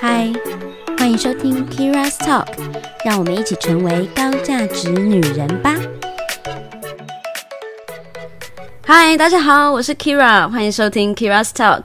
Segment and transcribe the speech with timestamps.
[0.00, 0.32] 嗨，
[0.96, 2.46] 欢迎收听 Kira's Talk，
[3.04, 5.74] 让我们一起成为高价值女人吧。
[8.84, 11.82] 嗨，大家好，我是 Kira，欢迎收听 Kira's Talk。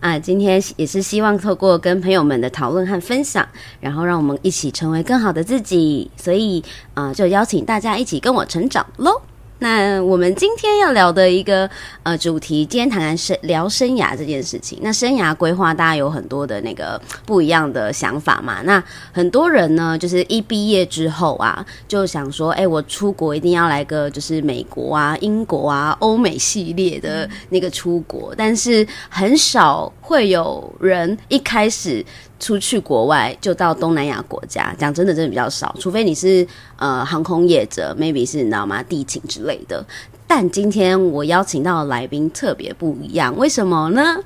[0.00, 3.46] 啊，今天也是希望透过跟朋友们的讨论和分享，
[3.80, 6.10] 然后让我们一起成为更好的自己。
[6.16, 9.20] 所以，啊，就邀请大家一起跟我成长喽。
[9.58, 11.68] 那我们今天要聊的一个
[12.02, 14.78] 呃主题，今天谈谈生聊生涯这件事情。
[14.82, 18.60] 那生涯规划，大家有很多的那个不一样的想法嘛。
[18.64, 32.04] 那很多人呢，就是一毕业之后啊，就想说，哎，我出国一定要来个就是美国啊、英国啊、欧美系列的那个出国，但是很少会有人一开始。
[32.38, 36.46] 出去国外就到东南亚国家，讲真的，真的比较少，除非你是
[36.76, 38.82] 呃航空业者，maybe 是你知道吗？
[38.82, 39.84] 地勤之类的。
[40.28, 44.16] 但今天我邀请到的来宾特别不一样，为什么呢？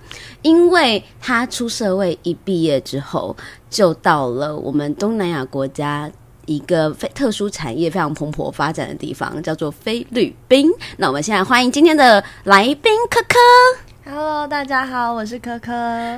[0.43, 3.37] 因为他出社会一毕业之后，
[3.69, 6.11] 就到了我们东南亚国家
[6.47, 10.71] 一个非特殊产业非常蓬勃发展的地方，叫做菲律宾。
[10.97, 14.11] 那我们现在欢迎今天的来宾柯柯。
[14.11, 15.71] Hello，大家好，我是柯柯。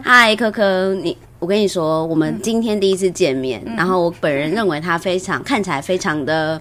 [0.05, 1.19] Hi，柯柯，你。
[1.43, 6.55] 我跟你说，我们今天第一次见面，嗯、然后我本人认为他非常看起来非常的，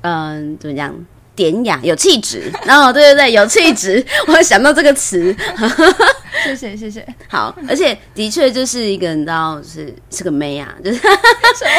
[0.00, 0.92] 嗯、呃，怎么讲，
[1.36, 2.50] 典雅有气质。
[2.64, 5.32] 然 后对对对，有气质， 我想到这个词。
[6.42, 7.06] 谢谢谢谢。
[7.28, 11.00] 好，而且的确就是一个你知道，是是个妹啊，就是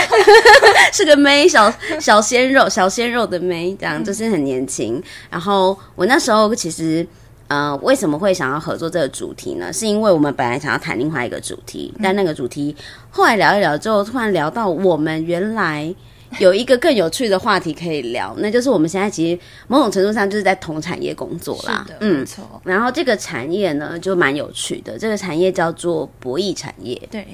[0.93, 5.03] 是个妹，小小鲜肉，小鲜肉的妹，这样就是很年轻。
[5.29, 7.05] 然后我那时候其实。
[7.47, 9.71] 呃，为什么会想要合作这个主题呢？
[9.71, 12.75] 是因为我们本来想要谈另外一个主题，但那个主题
[13.09, 15.93] 后来聊一聊之后，突然聊到我们原来
[16.39, 21.87] 有一个更有趣的话题可以聊，那就是我们现在其实某种程度上就是在同产业工作啦。
[22.01, 22.43] 嗯，没错。
[22.65, 27.01] 然后这个产业呢，就蛮有趣的，这个产业叫做博弈产业。
[27.09, 27.25] 对。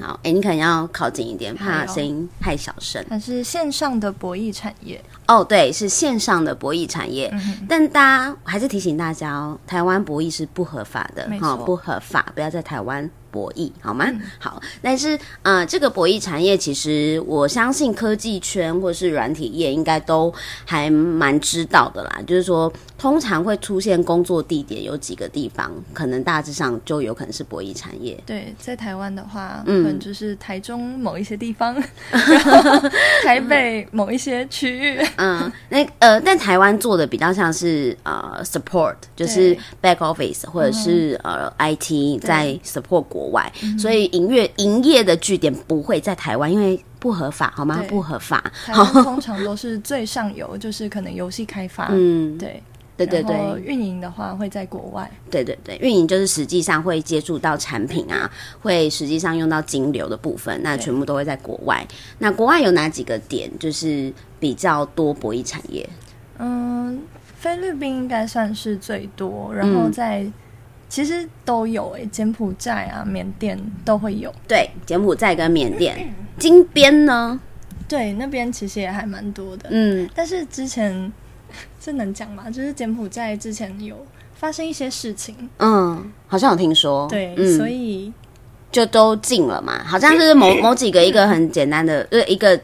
[0.00, 3.04] 好，哎、欸，你可能要靠近一点，怕声音太小声。
[3.08, 7.28] 它是线上的博弈产业哦，对，是线上的博弈产业。
[7.32, 14.06] 嗯、但大家还是提醒大家哦，台湾博弈是不合法的，哈、哦，不合法，不要在台湾博弈，好吗？
[14.08, 20.32] 嗯、好，但是呃，这个博弈产业其实我相信科技圈或是软体业应该都
[20.64, 22.72] 还蛮知道的啦，就是说。
[22.98, 28.20] 通常会出现工作地点有几个地方，可能大致上就有可能是博弈产业。
[28.26, 32.50] 对，在台湾的话，嗯，可能就是台中某一些地方，然
[32.80, 32.88] 后
[33.22, 35.00] 台北某一些区域。
[35.16, 47.84] 嗯，那呃，但台湾做的比较像是呃 support，就是 back office 或者是呃 IT 在 support 国外，所以营业营业的据点不会在台湾，因为不合法，好吗？
[47.88, 48.42] 不合法。
[48.64, 52.62] 台湾通常都是最上游，就是可能游戏开发，嗯，对。
[52.96, 55.08] 对对对，运营的话会在国外。
[55.30, 58.28] 对对对，运营就是实际上会接触到产品啊，
[58.60, 61.86] 会实际上用到金流的部分，那全部都会在国外。
[62.18, 65.88] 那国外有哪几个点就是比较多博弈产业？
[66.40, 67.00] 嗯，
[67.36, 70.32] 菲律宾应该算是最多，然后在、嗯、
[70.88, 74.32] 其实都有诶，柬埔寨啊、缅甸都会有。
[74.46, 77.38] 对，柬埔寨跟缅甸，金边呢？
[77.88, 79.68] 对，那边其实也还蛮多的。
[79.70, 81.12] 嗯，但是之前。
[81.80, 82.50] 这能讲吗？
[82.50, 83.96] 就是柬埔寨之前有
[84.34, 88.12] 发生一些事情，嗯，好像有听说，对，嗯、所以
[88.70, 89.82] 就都禁了嘛。
[89.82, 92.60] 好像是某 某几个一个很简单的，呃，一个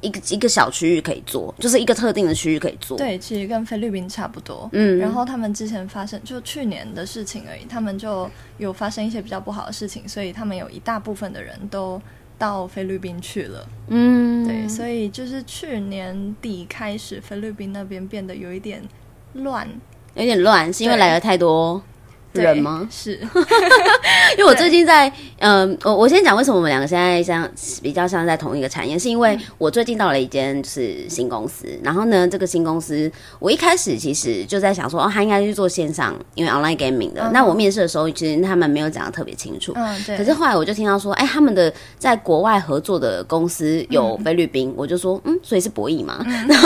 [0.00, 2.96] 一个一个小区域可以做，就是一个特定的区域可以做。
[2.98, 4.98] 对，其实跟菲律宾差不多，嗯。
[4.98, 12.00] 然后他们之前发生就去年的事情而已，他们就有发生一些比较不好的事情，所以他们有一大部分的人都。
[12.40, 18.80] 到菲律宾去了，嗯，对，所以就是去年底开始，菲律宾那边变得有一点
[19.32, 19.68] 乱，
[20.14, 21.82] 有点乱，是因为来了太多。
[22.32, 22.86] 人吗？
[22.90, 23.18] 是，
[24.36, 27.48] 因为我最近在，嗯对，我、呃、我先讲为什么我们两个现在像
[27.82, 37.22] 比较像在同一个产业，是因为我最近到了一间是新公司，然后呢，这个新公司我一开始其实就在想说，哦，他应该去做线上，因为 online gaming 的。
[37.22, 40.16] 嗯、那我面试的时候，其实他们没有讲的特别清楚，嗯，对。
[40.16, 46.24] 可是后来我就听到说，哎，他们的在国外合作的公司有菲律宾，嗯、我就说，嗯，所以是博弈嘛。
[46.26, 46.48] 嗯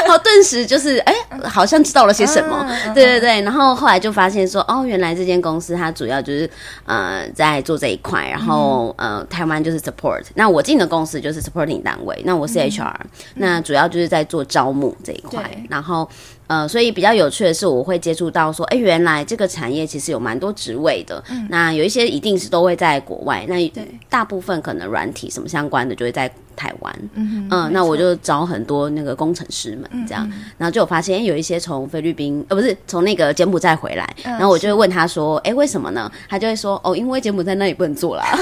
[0.00, 1.14] 然 后顿时就是哎，
[1.44, 3.40] 好像知道了些什么，啊、对对对。
[3.42, 6.48] 然后后来就发现说，哦，原来这间公司它主要就是
[6.84, 10.22] 呃在做这一块，然后呃台湾就是 support。
[10.34, 15.50] 那我进的公司就是 supporting 单位，那我是 HR，、嗯、那主要就是在做招募这一块。
[15.68, 16.08] 然后
[16.46, 21.22] 呃，所以比较有趣的是，我会接触到说，哎，原来这个产业其实有蛮多职位的。
[21.30, 23.72] 嗯、那有一些一定是都会在国外，那
[24.08, 36.10] 大部分可能软体什么相关的就会在台湾，嗯，嗯，那我就找很多那个工程师们这样，嗯嗯，然后就发现有一些从菲律宾呃不是从那个柬埔寨回来，嗯，然后我就会问他说，哎，为什么呢？
[36.28, 38.38] 他就会说，哦，因为柬埔寨那里不能做啦。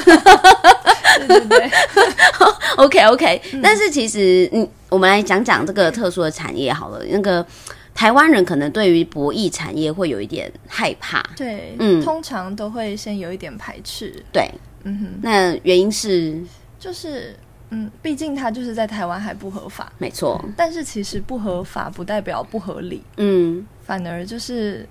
[1.27, 1.71] 对对对，
[2.77, 3.61] OK OK，嗯。
[3.62, 7.05] 但是其实，嗯，我们来讲讲这个特殊的产业好了。
[7.09, 7.45] 那个
[7.95, 14.49] 台湾人可能对于博弈产业会有一点害怕，对，嗯，通常都会先有一点排斥，对，
[14.85, 15.21] 嗯哼。
[15.23, 16.41] 那原因是，
[16.79, 17.35] 就是。
[17.70, 20.43] 嗯，毕竟它就是在台湾还不合法，没错。
[20.56, 24.88] 但是其实不合法不代表不合理，嗯，反而就是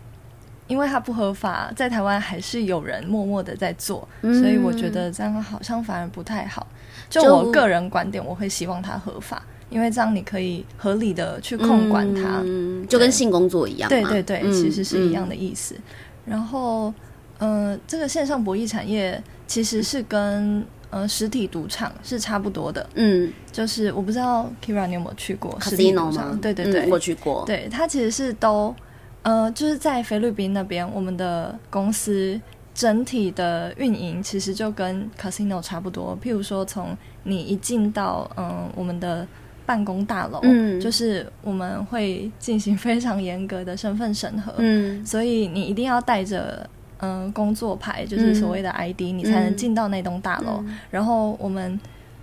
[0.68, 6.68] 因为它不合法，在台湾还是有人默默的在做，嗯，所以我觉得这样好像反而不太好。
[7.10, 15.74] 就我个人观点，我会希望它合法，因为这样你可以合理的去控管它，嗯，就跟性工作一样，对对对，其实是一样的意思。
[15.76, 15.82] 嗯，
[16.26, 16.94] 然后，
[17.38, 26.40] 呃，这个线上博弈产业其实是跟呃，实体赌场是差不多的，嗯，就是我不知道 Kira 你有没有去过实体赌场？
[26.40, 27.44] 对对对，嗯、我去过。
[27.46, 28.74] 对，它其实是都，
[29.22, 32.40] 呃，就是在菲律宾那边，我们的公司
[32.74, 36.18] 整体的运营其实就跟 Casino 差不多。
[36.24, 39.28] 譬如说，从你一进到嗯、呃、我们的
[39.66, 46.70] 办公大楼，嗯，就是我们会进行非常严格的身份审核，嗯，所以你一定要带着。
[47.00, 50.78] 嗯、呃，工作牌就是所谓的 ID，嗯、你才能进到那栋大楼，嗯。
[50.90, 51.80] 然后我们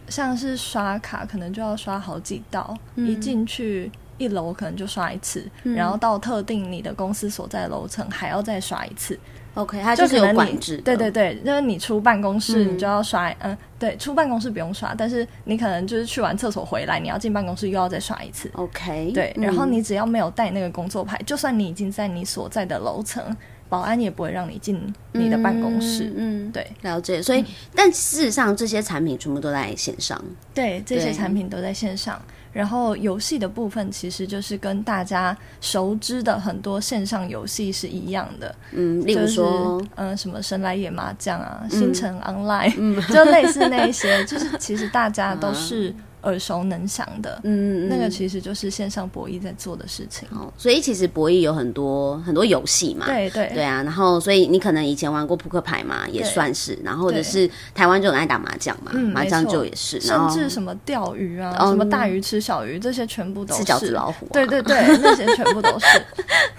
[0.09, 2.77] 像是刷卡，可能就要刷好几道。
[2.97, 9.19] 嗯、一进去一楼可能就刷一次，嗯，然后到特定你的公司所在楼层还要再刷一次。
[9.55, 10.79] OK，它就是有管制。
[10.79, 18.51] 对对对，就是你出办公室你就要刷，嗯、呃，对，出办公室不用刷，但是你可能就是去完厕所回来，你要进办公室又要再刷一次。
[18.55, 23.25] OK，对，然后你只要没有带那个工作牌，嗯，就算你已经在你所在的楼层。
[23.69, 24.81] 保安也不会让你进
[25.13, 26.13] 你的办公室。
[26.17, 27.23] 嗯，嗯对，了解。
[27.23, 30.23] 所以，嗯、但事实上，这些产品全部都在线上。
[30.55, 32.21] 对，这些产品都在线上。
[32.53, 38.55] 然后，游戏的部分其实就是跟大家熟知的很多线上游戏是一样的。
[38.71, 45.93] 嗯，例如说，就是、嗯，什么神来也麻将啊，星辰 Online，、嗯、就类似那一些，就是其实大家 都是。
[46.25, 50.29] 耳熟能详的，嗯，那个其实就是线上博弈在做的事情。
[50.33, 53.83] 哦，所以其实博弈有很多很多游戏嘛，对对对啊。
[53.83, 56.79] 然后，所以你可能以前玩过扑克牌嘛，也算是。
[56.83, 60.01] 然后或者是台湾就很爱打麻将嘛，嗯，麻将就也是。
[60.01, 63.61] 甚至什么钓鱼啊，什么大鱼吃小鱼，这些全部都是。
[63.61, 64.27] 吃角子老虎。
[64.33, 65.87] 对对对， 那些全部都是。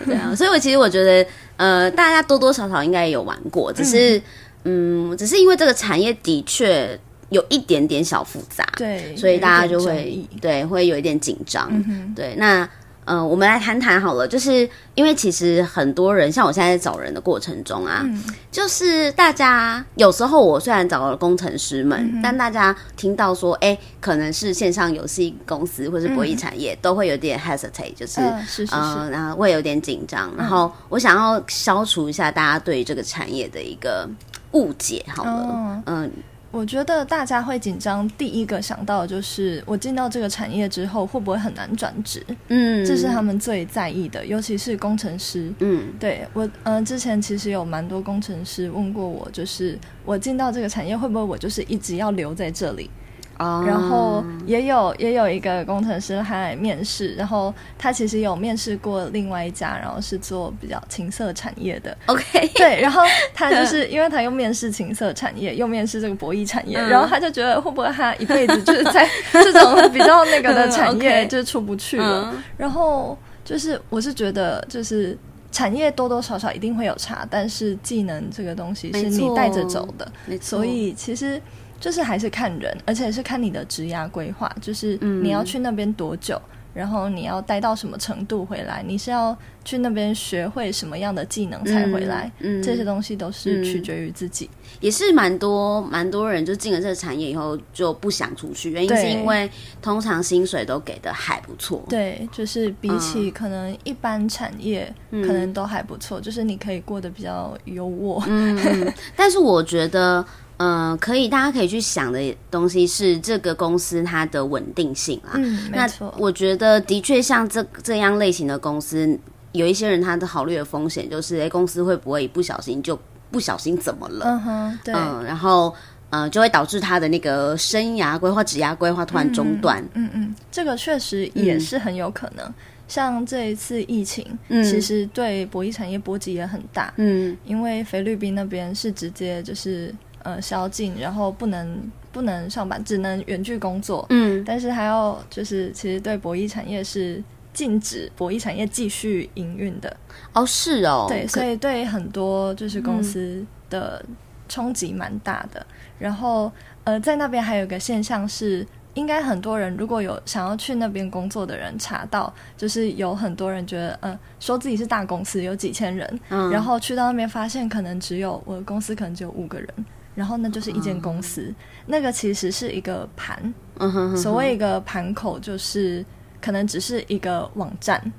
[0.06, 4.22] 对啊，所以我其实我觉得，呃，大家多多少少应该也有玩过，只是，
[4.64, 7.00] 嗯，只是因为这个产业的确。
[7.36, 12.34] 有一点点小复杂，对，所以大家就会对会有一点紧张，嗯，对。
[12.38, 12.68] 那
[13.04, 30.38] 呃，我们来谈谈好了，就是因为其实很多人，像我现在在找人的过程中啊，嗯，就是大家有时候我虽然找了工程师们，嗯，但大家听到说，哎，可能是线上游戏公司或是博弈产业，嗯，都会有点 hesitate，就是，呃，是是是，呃，然后会有点紧张，嗯。
[30.38, 34.10] 然后我想要消除一下大家对于这个产业的一个
[34.54, 36.06] 误解，好了，嗯。
[36.06, 36.10] 呃
[36.56, 42.26] 我觉得大家会紧张，第一个想到的就是我进到这个产业之后会不会很难转职？
[42.48, 45.52] 嗯，这是他们最在意的，尤其是工程师。
[45.60, 52.90] 嗯，对我，嗯、呃，之前其实有蛮多工程师问过我，就是我进到这个产业会不会我就是一直要留在这里
[53.38, 53.68] ？Oh.
[53.68, 61.96] 然后也有也有一个工程师他来面试，然后他其实有面试过另外一家，然后是做比较情色产业的。
[62.06, 63.02] OK，对，然后
[63.34, 72.34] 他就 是因为他又面试情色产业，又面试这个博弈产业，嗯，然后他就觉得会不会他一辈子就是在这种比较那个的 产业就出不去了。
[72.58, 75.18] 然后就是我是觉得就是
[75.52, 81.42] 产业多多少少一定会有差，但是技能这个东西是你带着走的，所以其实。
[81.80, 94.50] 就是还是看人，而且是看你的职涯规划，就是你要去那边多久，嗯，然后你要待到什么程度回来，你是要去那边学会什么样的技能才回来，嗯嗯，这些东西都是取决于自己。
[94.82, 99.50] 也是蛮多蛮多人就进了这个产业以后就不想出去，原因是因为
[99.82, 101.84] 通常薪水都给的还不错。
[101.88, 108.24] 对，就是比起可能一般产业，可能都还不错，嗯，就是你可以过得比较优渥。
[108.28, 110.26] 嗯，但是我觉得。
[110.58, 115.36] 嗯、呃，可以，大家可以去想的东西是这个公司它的稳定性啊。
[115.36, 116.14] 嗯，没错。
[116.16, 119.20] 那我觉得的确像这这样类型的公司，
[119.52, 122.98] 有一些人他的考虑的风险就是，哎，公司会不会一不小心就
[123.30, 124.26] 不小心怎么了？
[124.26, 124.94] 嗯哼，对。
[124.94, 125.76] 嗯，然后
[126.10, 129.84] 呃，就会导致他的那个生涯规划、职涯规划突然中断。
[129.94, 132.46] 嗯嗯，嗯，这个确实也是很有可能。
[132.46, 132.54] 嗯、
[132.88, 136.94] 像这一次疫情，嗯，其实对博弈产业波及也很大。
[136.96, 139.94] 嗯，因为菲律宾那边是直接就是。
[140.26, 144.06] 呃宵禁，然后不能不能上班，只能远距工作。
[144.10, 149.96] 嗯，但是还要就是，其实对博弈产业是禁止博弈产业继续营运的。
[150.34, 154.04] 哦，是哦，对，所以对很多就是公司的
[154.50, 155.62] 冲击蛮大的。
[155.62, 155.66] 嗯、
[156.00, 156.52] 然后
[156.84, 158.68] 呃，在那边还有一个现象是。
[158.96, 169.68] 应该很多人如果有想要去那边工作的人查到，就是有很多人觉得，嗯、呃，说自己是大公司，有几千人，嗯，然后去到那边发现可能只有我的公司可能只有五个人，
[170.16, 171.56] 然后那就是一间公司，嗯、
[171.86, 176.04] 那个其实是一个盘，嗯哼所谓一个盘口就是
[176.42, 178.12] 可能只是一个网站。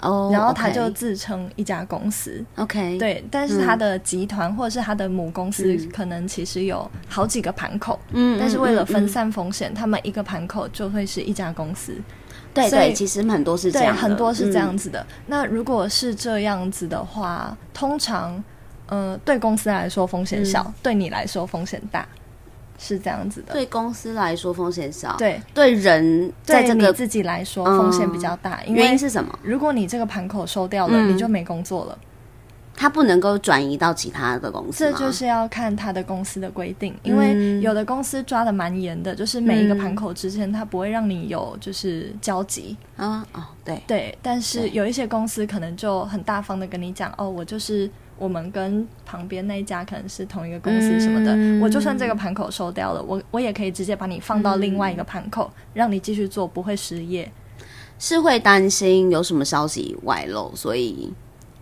[0.00, 11.96] 哦，oh, 然后他就自称一家公司，OK，对，但是他的集团或者是他的母公司可能其实有好几个盘口，嗯，但是为了分散风险，嗯、他们一个盘口就会是一家公司，
[12.54, 15.00] 对对，其实很多是这样，很多是这样子的。
[15.00, 18.40] 嗯、那如果是这样子的话，通常，
[18.88, 22.06] 呃，对公司来说风险小，嗯、对你来说风险大。
[22.80, 28.60] 是这样子的，对公司来说风险小，对对人在这个你自己来说风险比较大。
[28.68, 29.36] 嗯、原因是什么？
[29.42, 31.98] 如果你这个盘口收掉了，嗯、你就没工作了。
[32.76, 36.94] 他不能够转移到其他的公司，这就是要看他的公司的规定。
[37.02, 43.26] 因为有的公司抓的蛮严的，就是每一个盘口之间，他不会让你有就是交集啊。
[43.32, 47.90] 哦，对对，但是有一些公司可能就很大方的跟你讲，哦，我就是。
[48.18, 57.30] 我们跟旁边那一家可能是同一个公司什么的，嗯、我就算这个盘口收掉了，我我也可以直接把你放到另外一个盘口，嗯、让你继续做，不会失业。
[57.98, 61.12] 是会担心有什么消息外漏，所以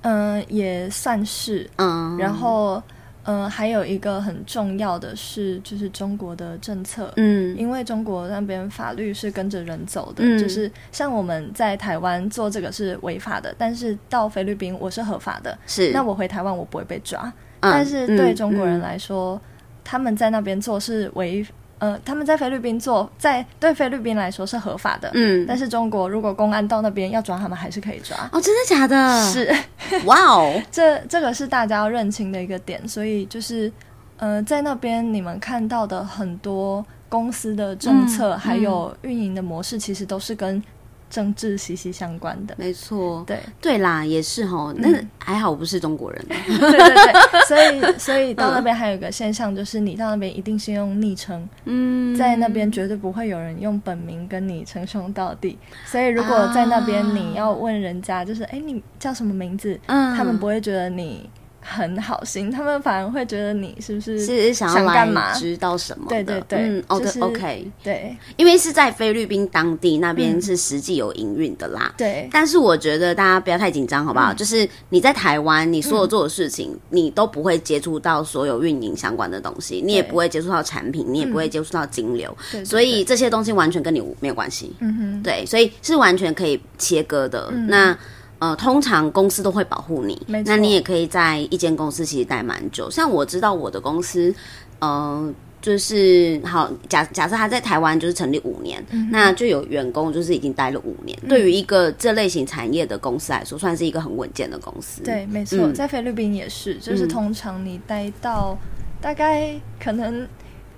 [0.02, 2.82] 嗯，也算是嗯，然后。
[3.26, 7.12] 嗯，还有一个很重要的是，就是中国的政策。
[7.16, 15.58] 嗯，因为中国那边法律是跟着人走的，嗯、就是像我们在台湾做这个是违法的，但是到菲律宾我是合法的。
[15.66, 17.20] 是，那我回台湾我不会被抓。
[17.60, 19.40] 嗯、但是对中国人来说，
[19.84, 21.46] 他们在那边做是违。
[21.78, 28.16] 呃，他们在菲律宾做，在对菲律宾来说是合法的，嗯，但是中国如果公安到那边要抓他们，还是可以抓。
[28.32, 29.32] 哦，真的假的？
[29.32, 29.54] 是，
[30.06, 33.70] 哇哦，这这个是大家要认清的一个点，所以就是，
[34.16, 40.62] 呃，在那边你们看到的很多公司的政策，嗯、还有运营的模式，其实都是跟。
[41.08, 44.72] 政治息息相关的，没错，对对啦，也是齁。
[44.76, 55.58] 那还好我不是中国人，对对对，所以 所以到那边还有一个现象，就是你到那边一定是用昵称，嗯，在那边绝对不会有人用本名跟你称兄道弟。
[55.84, 59.78] 所以如果在那边你要问人家，就是哎，你叫什么名字？
[59.86, 61.28] 嗯，他们不会觉得你。
[61.68, 65.32] 很好心，他们反而会觉得你是不是是想要干嘛？
[65.34, 66.06] 知道什么？
[66.08, 71.92] 对对对，嗯，OK，对，因为是在菲律宾当地那边是实际有营运的啦。
[71.98, 74.32] 对，但是我觉得大家不要太紧张，好不好？
[74.32, 84.72] 就是你在台湾，你所有做的事情，你都不会接触到所有运营相关的东西，你也不会接触到产品，你也不会接触到金流，所以这些东西完全跟你没有关系。
[84.78, 87.50] 嗯哼，对，所以是完全可以切割的。
[87.50, 87.96] 那。
[88.38, 92.90] 呃，通常公司都会保护你，那你也可以在一间公司其实待蛮久。
[92.90, 94.34] 像我知道我的公司，
[94.78, 101.18] 呃，就是好假假设他在台湾就是成立五年，嗯、那就有员工就是已经待了五年。
[101.22, 105.02] 嗯、对于一个这类型产业的公司来说，算是一个很稳健的公司。
[105.02, 108.58] 对，没错，嗯、在菲律宾也是，就是通常你待到
[109.00, 110.26] 大概可能。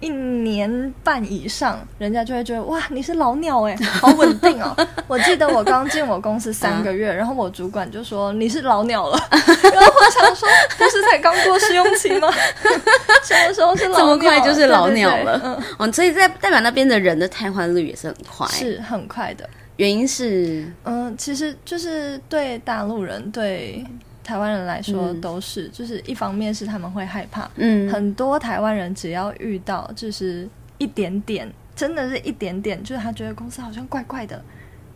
[0.01, 4.77] 一年半以上，人家就会觉得哇，你是老鸟哎，好稳定哦。
[5.09, 12.31] 我记得我刚进我公司三个月，然后我主管就说你是老鸟了， 然后我想说不是才刚过试用期吗？
[13.25, 13.99] 什么时候是老鸟？
[13.99, 15.41] 这么快就是老鸟了？
[15.45, 19.49] 嗯，哦，所以在代表那边的人的汰换率也是很快，是很快的。
[19.77, 23.85] 原因是，嗯，其实就是对大陆人对。
[24.29, 34.45] 台湾人来说都是，嗯、就是一方面是他们会害怕，嗯，很多台湾人只要遇到就是一点点，真的是一点点，就是他觉得公司好像怪怪的，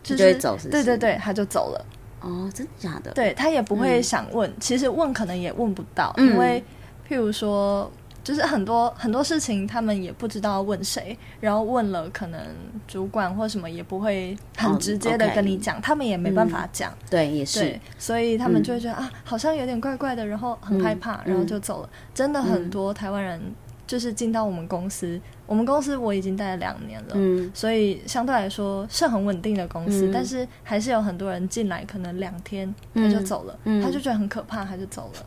[0.03, 0.69] 就是就走是是？
[0.69, 1.85] 对对对，他就走了。
[2.21, 3.11] 哦，真的假的？
[3.13, 6.63] 对，他也不会想问，嗯、其实问可能也问不到，因为
[7.09, 7.91] 譬如说。
[8.23, 12.39] 就是很多很多事情，他们也不知道问谁，然后问了，可能
[12.87, 15.87] 主管或什么也不会很直接的跟你讲，oh, okay.
[15.87, 16.91] 他们也没办法讲。
[16.91, 21.89] 嗯、对，也是，所以他们就会觉得、嗯、啊，好像有点怪怪的，然后很害怕，嗯、然后就走了。
[22.13, 23.41] 真的很多台湾人
[23.85, 35.25] 就是进到我们公司，嗯、我们公司我已经待了两年了，嗯，所以相对来说是很稳定的公司，嗯、但是还是有很多人进来，可能两天他就走了，嗯、他就觉得很可怕，他就走了。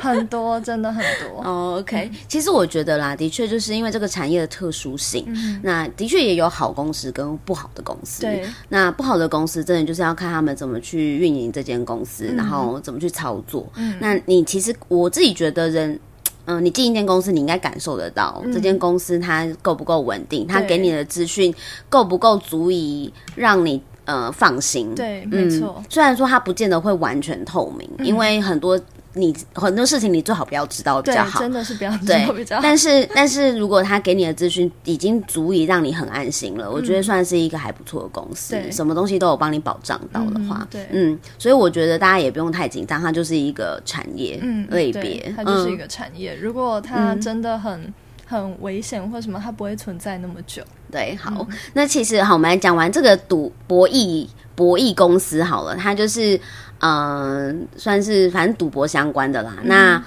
[0.00, 1.42] 很多，真的很多。
[1.44, 5.26] 哦，OK，其实我觉得啦，的确就是因为这个产业的特殊性，
[5.62, 8.22] 那的确也有好公司跟不好的公司。
[8.22, 13.66] 对，那不好的公司真的就是要看他们怎么去运营这间公司，然后怎么去操作。
[13.76, 15.92] 嗯，那你其实我自己觉得人
[16.44, 21.54] 嗯、呃，你进一间公司，你应该感受得到、嗯、这间公司它够不够稳定，它给你的资讯
[21.88, 24.94] 够不够足以让你呃放心。
[24.94, 25.84] 对，没错、嗯。
[25.88, 28.80] 虽然说它不见得会完全透明，嗯、因为很多。
[29.14, 32.62] 你很多事情你最好不要知道比较好，真的是不要知道比较好。
[32.62, 44.40] 但是但是如果他给你的资讯已经足以让你很安心了，嗯、我觉得算是一个还不错的公司，什么东西都有帮你保障到的话，嗯对，嗯，所以我觉得大家也不用太紧张，它就是一个产业
[44.70, 46.34] 类别，它就是一个产业。
[46.34, 47.94] 嗯、如果它真的很、嗯、
[48.26, 50.62] 很危险或什么，它不会存在那么久。
[50.90, 56.40] 对，好，嗯、那其实好，我们来讲完这个赌博弈博弈公司好了，它就是。
[56.84, 59.54] 嗯，算是反正赌博相关的啦。
[59.58, 60.04] 嗯、那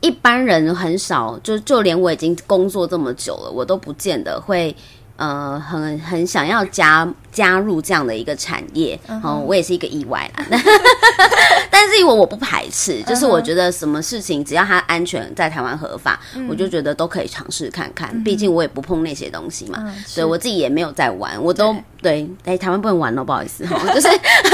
[0.00, 4.74] 一般人很少，就就连我已经工作这么久了，我都不见得会。
[5.14, 9.20] 呃，很很想要加加入这样的一个产业，哦、uh.
[9.24, 10.44] 嗯，我也是一个意外啦。
[11.70, 16.46] 但是因为我不排斥，就是我觉得什么事情只要它安全在台湾合法，uh.
[16.48, 18.10] 我就觉得都可以尝试看看。
[18.24, 18.38] 毕、uh.
[18.38, 24.08] 竟我也不碰那些东西嘛，uh 以我自己也没有在玩，我都对哎、欸，台湾不能玩哦，不好意思哈， 就是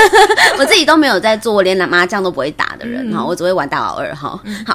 [0.58, 3.26] 我自己都没有在做，我连麻将都不会打的人哈，uh.
[3.26, 4.38] 我只会玩大老二哈。
[4.66, 4.74] 好，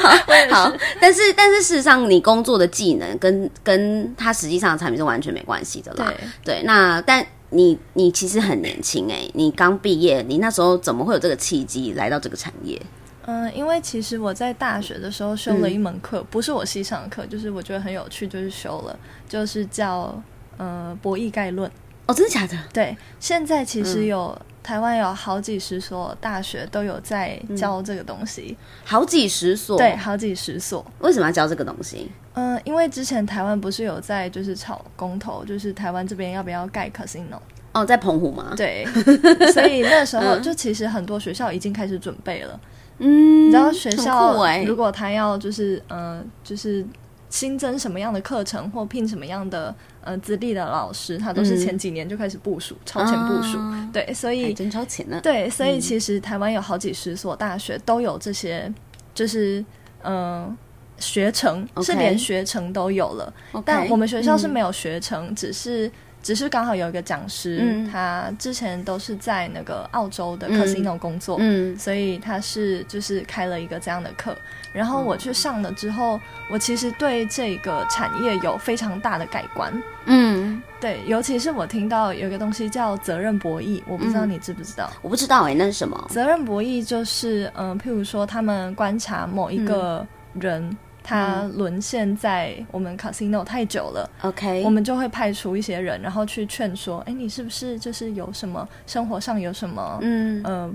[0.00, 0.14] 好，
[0.50, 4.80] 好，但是但是事实上，你工作的技能跟跟他实际上的。
[4.80, 6.10] 产品是完全没关系的啦，
[6.42, 12.80] 对，对，那但你你其实很年轻哎、欸，你刚毕业，你那时候怎么会有这个契机来到这个产业？
[13.26, 20.20] 嗯，因为其实我在大学的时候修了一门课、嗯，不是我系上的课，就是我觉得很有趣，就是修了，就是叫
[20.56, 21.70] 呃博弈概论。
[22.10, 22.56] 哦，真的假的？
[22.72, 24.36] 对，现在其实有。
[24.38, 30.84] 嗯台湾有好几十所大学都有在教这个东西，嗯、好几十所，对，好几十所。
[30.98, 32.12] 为什么要教这个东西？
[32.34, 37.38] 嗯、呃，因为之前台湾不是有在就是炒公投，就是台湾这边要不要盖 casino？
[37.72, 38.52] 哦，在澎湖吗？
[38.54, 38.86] 对，
[39.54, 42.60] 所以那时候就其实很多学校已经开始准备了。
[42.98, 44.36] 嗯，你知道学校
[44.66, 46.84] 如果他要就是嗯、呃，就是
[47.30, 49.74] 新增什么样的课程或聘什么样的。
[50.02, 55.20] 呃，资历的老师，他都是前几年就开始部署，嗯、超前部署、啊，对，所以真超前呢。
[55.22, 58.72] 对，所以其实台湾有好几十所大学都有这些，
[59.12, 59.62] 就是
[60.00, 60.56] 嗯、呃，
[60.98, 61.84] 学程、okay.
[61.84, 63.30] 是连学程都有了.
[63.62, 65.90] 但我们学校是没有学程，嗯、只是。
[66.22, 74.36] 只是刚好有一个讲师、嗯，他之前都是在那个澳洲的 casino 工作，嗯，所以他是就是开了一个这样的课。
[74.72, 79.72] 然后我去上了之后，我其实对这个产业有非常大的改观。
[80.04, 84.90] 嗯，对，尤其是我听到有一个东西叫责任博弈，我不知道你知不知道？
[85.02, 86.06] 我不知道哎、欸，那是什么？
[86.10, 90.76] 责任博弈就是嗯、呃，譬如说他们观察某一个人。
[91.10, 91.18] 嗯。
[91.18, 100.70] 他沦陷在我们 casino 太久了，OK，我们就会派出一些人，然后去劝说，哎，你是不是就是有什么生活上有什么，嗯，呃。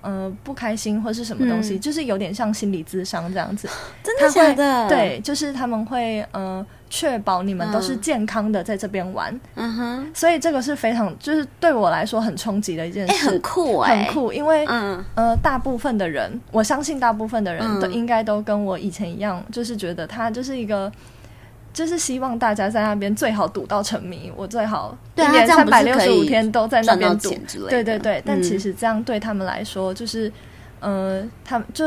[0.00, 3.68] 呃，不开心或是什么东西，嗯、就是有点像心理咨商这样子。
[4.02, 4.88] 真的假的？
[4.88, 9.38] 对，就是他们会呃确保你们都是健康的在这边玩。
[9.54, 10.10] 嗯哼。
[10.14, 13.14] 所以这个是非常，就是对我来说很冲击的一件事。
[13.14, 20.90] 欸、很酷哎、欸，很酷，因为嗯呃，大部分的人，我相信大部分的人都应该都跟我以前一样，就是觉得他就是一个。
[21.78, 27.30] 就是希望大家在那边最好赌到沉迷，我最好一年三百六十五天都在那边赌。
[27.68, 30.28] 对对对，但其实这样对他们来说，就是，
[30.80, 31.84] 嗯、呃，他们就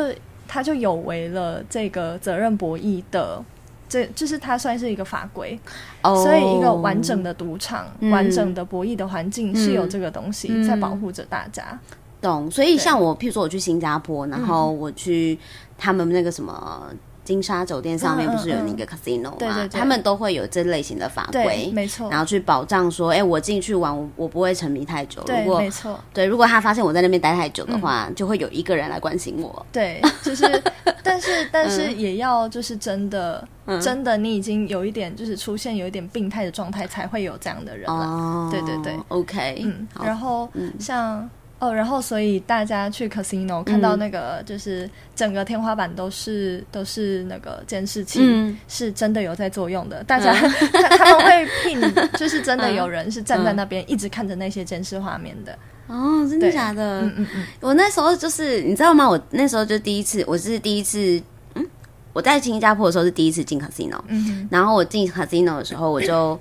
[0.47, 3.43] 他就有违了这个责任博弈的，
[3.89, 5.59] 这就是他算是一个法规。
[6.03, 11.65] Oh, 所以一个完整的赌场、嗯、完整的博弈的环境是有这个东西在保护着大家。
[11.71, 12.49] 嗯、懂。
[12.49, 15.37] 所以像我，譬如说我去新加坡，然后我去
[15.77, 16.87] 他们那个什么。
[17.23, 19.31] 金沙酒店上面不是有那个 casino 吗？
[19.31, 25.21] 嗯嗯嗯、对对对，他们都会有这类型的法规，没错，然后去保障说，哎、欸，我进去玩，我我不会沉迷太久。
[25.23, 29.65] 对，如果没错，对，如果他发现我在那边待太久的话、嗯，就会有一个人来关心我。
[29.71, 30.45] 对，就是，
[31.03, 37.93] 但是但是也要就是真的、嗯、真的，你已经有一点就是出现有一点病态的状态，才会有这样的人了。
[37.93, 41.29] 哦，对对对，OK，嗯，然后、嗯、像。
[41.61, 50.03] 哦，然后所以大家去 casino 看到那个，就是整个天花板都是、嗯、都是那个监视器、嗯，是真的有在作用的。
[50.05, 51.79] 大家、嗯、 他，他们会聘，
[52.17, 55.55] 就是真的有人是站在那边一直看着那些监视画面的。
[55.85, 57.01] 哦，真的假的？
[57.01, 57.45] 嗯嗯嗯。
[57.59, 59.07] 我那时候就是你知道吗？
[59.07, 61.21] 我那时候就第一次，我是第一次，
[61.53, 61.67] 嗯，
[62.11, 66.39] 我在新加坡的时候是第一次进 casino，嗯，然后我进 casino 的时候我就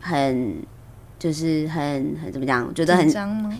[0.00, 0.56] 很。
[1.26, 1.82] 就是很
[2.22, 3.04] 很怎么讲，觉得很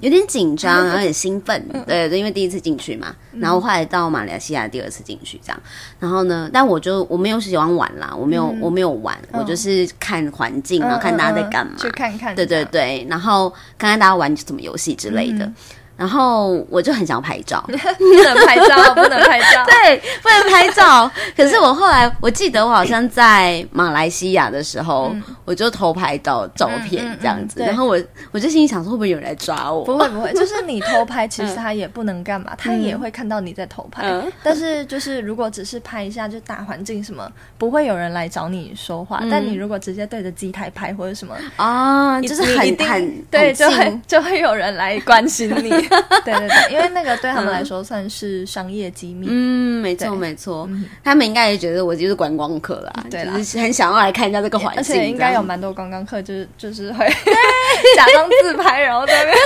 [0.00, 5.40] 有点紧张， 然后很兴奋，对对，因为第一次进去嘛，然后后来到马来西亚第二次进去。
[5.44, 5.60] 这样，
[5.98, 15.50] 然后呢，但我就我没有喜欢玩啦，我没有我没有玩，我就是看环境，然后看大家在干嘛，去看看，对对对，然后看看大家玩什么游戏之类的。
[15.96, 21.10] 然后我就很想拍照， 不能拍照，不能拍照， 对，不能拍照。
[21.36, 27.98] 可是我后来我记得我好像在马来西亚的时候，嗯、我就偷拍到照片这样子，嗯嗯嗯、然后我
[28.30, 29.84] 我就心里想说会不会有人来抓我？
[29.84, 34.02] 不会不会， 就是你偷拍，其实他也不能干嘛，嗯、他也会看到你在偷拍。
[34.06, 39.20] 嗯、但是就是如果只是拍一下，就大环境什么，不会有人来找你说话。
[39.22, 45.85] 嗯、但你如果直接对着机台拍或者什么啊，就是很很对，就很就会有人来关心你。
[46.24, 49.26] 对对对，因为那个对他们来说算是商业机密。
[49.28, 50.68] 嗯，没错没错，
[51.04, 54.78] 他们应该也觉得我就是观光客啦，对啦，就是很想要来看一下这个环境。
[54.78, 57.06] 而且应该有蛮多观光客，就是 就是会
[57.96, 59.36] 假装自拍，然后在那边。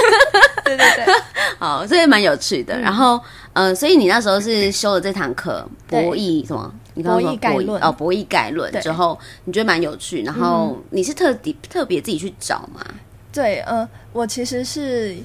[0.64, 1.14] 对对对，
[1.58, 2.78] 好，这也蛮有趣的。
[2.78, 3.20] 然后，
[3.52, 6.72] 呃，所以你那时候是修了这堂课，博弈什么？
[6.94, 10.22] 你刚刚说博弈概论哦，博弈概论之后，你觉得蛮有趣。
[10.22, 12.84] 然后你是特地特别自己去找吗？
[13.32, 15.16] 对，呃，我其实是。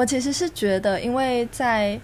[0.00, 2.00] 我其实是觉得，因为在，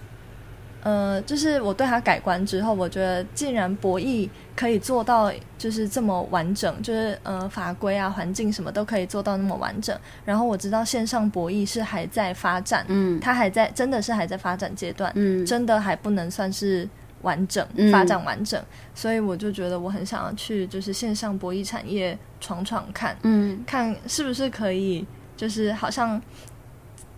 [0.83, 16.87] 呃，就是我对他改观之后，我觉得既然博弈可以做到就是这么完整，就是呃法规啊、环境什么都可以做到那么完整，然后我知道线上博弈是还在发展，嗯，它还在真的是还在发展阶段，嗯，真的还不能算是
[17.23, 25.03] 完整、嗯、发展完整，所以我就觉得我很想要去就是线上博弈产业闯闯看，嗯，看是不是可以，
[25.35, 26.21] 就是好像。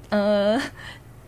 [0.09, 0.61] 呃，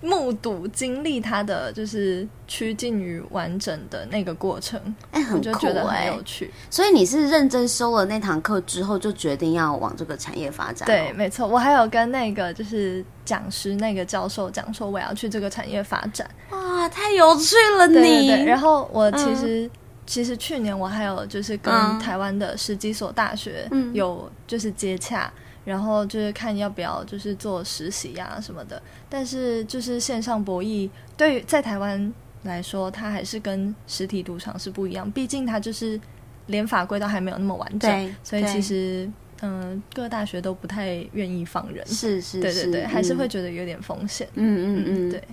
[0.01, 4.79] 目睹经历他的就是趋近于完整的那个过程，
[5.11, 6.51] 哎、欸，很酷，我就觉得很有趣。
[6.71, 10.87] 所以你是认真修了那堂课之后，就决定要往这个产业发展？
[10.87, 11.47] 对，没错。
[11.47, 16.27] 我还有跟那个就是讲师那个教授讲说，我要去这个产业发展。
[16.49, 17.93] 哇，太有趣了你！
[17.93, 19.71] 对对对，然后我其实、嗯、
[20.07, 25.31] 其实去年我还有就是跟台湾的十几所大学有就是接洽。
[25.63, 35.99] 然后就是看要不要就是做实习呀、啊、什么的，但是就是线上博弈对于在台湾来说，它还是跟实体赌场是不一样，毕竟它就是
[36.47, 39.09] 连法规都还没有那么完整，所以其实
[39.41, 44.83] 嗯、呃，各大学都不太愿意放人，是是是，对对对，嗯、还是会觉得有点风险，嗯嗯。
[44.87, 45.23] 嗯，对。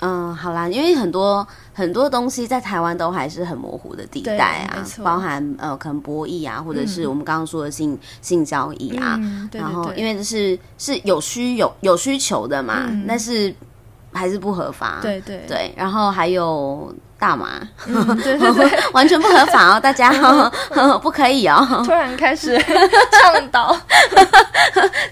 [0.00, 13.54] 嗯，好啦，因为很多很多东西在台湾都还是很模糊的地带啊，包含呃，可能博弈啊，或者是我们刚刚说的性、嗯、性交易啊，嗯、对对对，然后因为这是是有需有有需求的嘛，嗯、但是
[14.12, 15.44] 还是不合法，对对。
[15.46, 16.94] 对，然后还有。
[17.18, 20.12] 大麻，嗯、对对 对，完全不合法哦，大家
[21.02, 21.82] 不可以哦。
[21.84, 22.56] 突然开始
[23.10, 23.76] 倡导，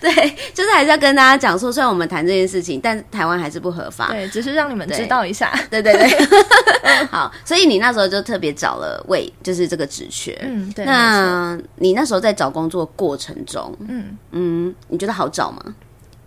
[0.01, 0.13] 对，
[0.55, 4.09] 就是还是要跟大家讲说，虽然我们谈这件事情，但台湾还是不合法。
[4.09, 5.53] 对，只是让你们知道一下。
[5.69, 10.39] 对对对，好，所以你那时候就特别找了位，就是这个职缺。
[10.43, 10.85] 嗯，对。
[10.85, 15.61] 那你那时候在找工作过程中，嗯嗯，你觉得好找吗？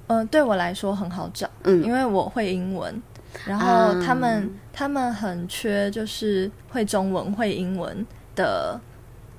[0.07, 3.01] 嗯、呃，对我来说很好找，嗯，因为我会英文。
[3.45, 8.79] 然后他们、um, 他们很缺，就是会中文会英文的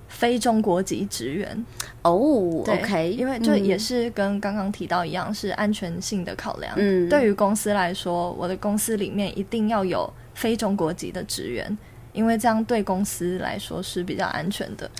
[0.08, 1.64] 非中国籍职员
[2.02, 2.12] 哦。
[2.12, 6.74] Oh, 对 OK，因为就也是跟刚刚提到一样，嗯、是安全性的考量。
[6.76, 11.78] 嗯，对于公司来说，我的公司里面一定要有非中国籍的职员，
[12.12, 14.90] 因为这样对公司来说是比较安全的。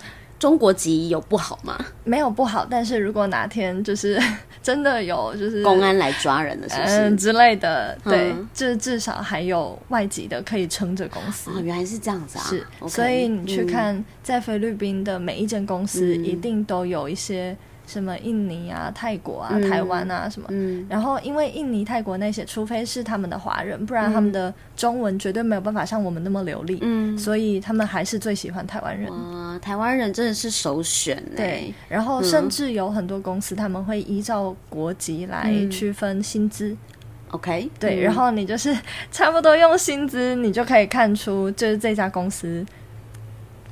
[0.41, 1.79] 中国籍有不好吗？
[2.03, 4.21] 没有不好，但是如果哪天就是
[4.63, 11.51] 真的有就是公安来抓人的事情、嗯、之类的，对，就至少还有外籍的可以撑着公司。
[11.51, 12.45] 哦，原来是这样子啊！
[12.49, 17.57] 是，Okay, 所以你去看在菲律宾的每一间公司，一定都有一些。
[17.91, 29.11] 什么印尼啊、泰国啊、台湾啊什么，嗯，然后因为印尼、泰国那些，除非是他们的华人，不然他们的中文绝对没有办法像我们那么流利，嗯，所以他们还是最喜欢台湾人。
[29.11, 31.37] 哇，台湾人真的是首选欸。
[31.37, 36.77] 对，然后甚至有很多公司他们会依照国籍来区分薪资。
[37.33, 38.77] OK，对，然后你就是
[39.11, 42.65] 差不多用薪资，你就可以看出就是这家公司。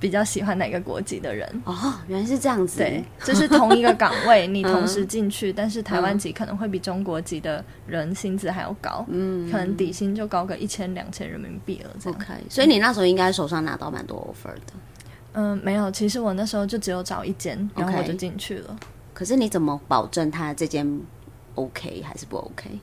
[0.01, 1.49] 比较喜欢哪个国籍的人？
[1.65, 2.79] 哦，原来是这样子。
[2.79, 11.91] 对，就是同一个岗位， 你同时进去，嗯、但是台湾籍可能会比中国籍的人薪资还要高，嗯，可能底薪就高个一千两千人民币了。
[12.01, 12.19] 这样。
[12.19, 14.73] OK，所以你那时候应该手上拿到蛮多 offer 的。
[15.33, 18.77] 嗯，没有，其实我那时候就只有找一间，然后我就进去了。
[19.13, 21.01] 可是你怎么保证他这间
[21.55, 22.79] OK 还是不 OK？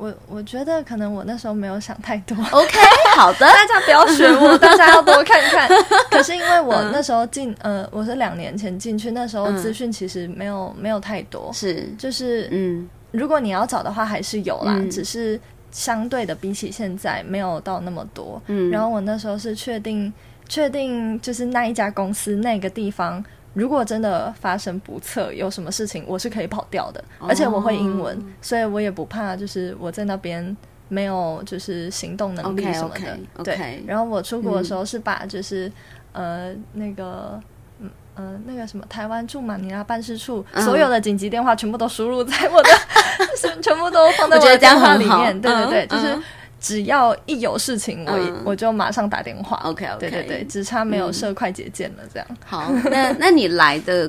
[0.00, 2.34] 我我觉得可能我那时候没有想太多。
[2.52, 2.78] OK，
[3.14, 5.68] 好的，大家不要学我，大家要多看看。
[6.10, 15.38] 可是因为我那时候进，呃，我是两年前进去，那时候资讯其实没有没有太多，是就是嗯，如果你要找的话还是有啦，只是
[15.70, 18.40] 相对的比起现在没有到那么多。
[18.46, 20.10] 嗯，然后我那时候是确定
[20.48, 23.22] 确定就是那一家公司那个地方。
[23.52, 29.36] 如果真的发生不测，有什么事情，我是可以跑掉的，而且我会英文，所以我也不怕。
[29.36, 30.56] 就是我在那边
[30.88, 33.00] 没有就是行动能力什么的。
[33.00, 35.68] Okay, okay, okay, 对，然后我出国的时候是把就是、
[36.12, 37.40] 嗯、呃那个。
[37.82, 37.90] 嗯、
[38.34, 42.68] 呃，那个什么，台湾驻马尼拉办事处、嗯、所有的紧急电话全部都输入在我的，
[43.62, 45.40] 全部都放在我的电话里面。
[45.40, 46.18] 对对对，嗯、就是
[46.60, 49.56] 只要一有事情，我、嗯、我就马上打电话。
[49.64, 52.26] OK OK，对对对，只差没有设快捷键了，这样。
[52.30, 54.08] 嗯、好，那那你来的，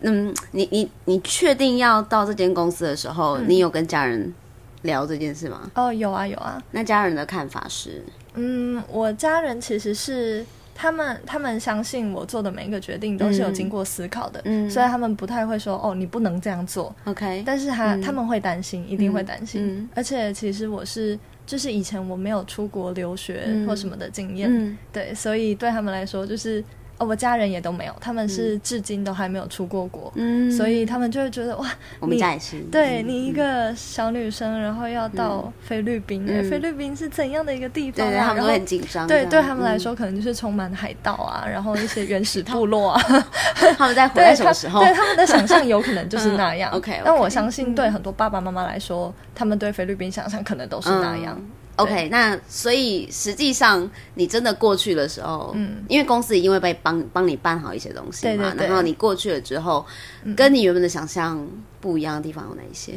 [0.00, 4.34] 嗯，你你你确定要到这间公司的时候，嗯、你有跟家人
[4.82, 5.70] 聊这件事吗？
[5.74, 6.60] 哦，有啊有啊。
[6.70, 8.02] 那家人的看法是？
[8.34, 10.44] 嗯，我家人其实是。
[10.72, 17.42] 他们他们相信我做的每一个决定都是有经过思考的，嗯，所以他们不太会说哦，你不能这样做，OK。
[17.44, 19.88] 但是他、嗯、他们会担心，一定会担心、嗯。
[19.94, 21.18] 而且其实我是
[21.50, 26.62] 就是以前我没有出国留学或什么的经验、嗯，对，所以对他们来说就是。
[27.00, 31.66] 哦，我家人也都没有，他们是至今都还没有出过国，嗯，所以他们就会觉得哇，
[31.98, 38.10] 我们家也是，对、嗯、你一个小女生，然后要到菲律宾、嗯，菲律宾是怎样的一个地方、啊？
[38.10, 39.06] 对，他们都很紧张。
[39.06, 43.02] 对，对他们来说，可能就是充满海盗啊、嗯，然后一些原始 部落啊。
[43.78, 44.80] 他们在回来什么时候？
[44.80, 46.70] 对，他们的想象有可能就是那样。
[46.70, 51.40] 嗯、OK，但我相信对很多爸爸妈妈来说、嗯，他们对菲律宾想象可能都是那样。
[51.80, 59.84] 嗯 OK，那所以实际上你真的过去的时候，嗯，因为公司一定会被帮帮你办好一些东西嘛，对对对，然后你过去了之后，
[60.24, 61.46] 嗯，跟你原本的想象
[61.80, 62.94] 不一样的地方有哪一些？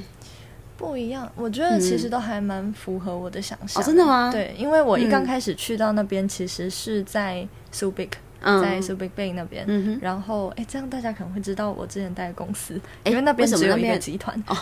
[0.76, 3.82] 不一样，我觉得其实都还蛮符合我的想象。
[3.82, 4.32] 哦，真的吗？
[4.32, 8.10] 对，因为我一刚开始去到那边，其实是在 Subic。
[8.44, 14.38] 在 Subic Bay 那边、嗯，然后哎，这样大家可能会知道我之前待的公司，因为那边只有一个集团。
[14.48, 14.56] 哦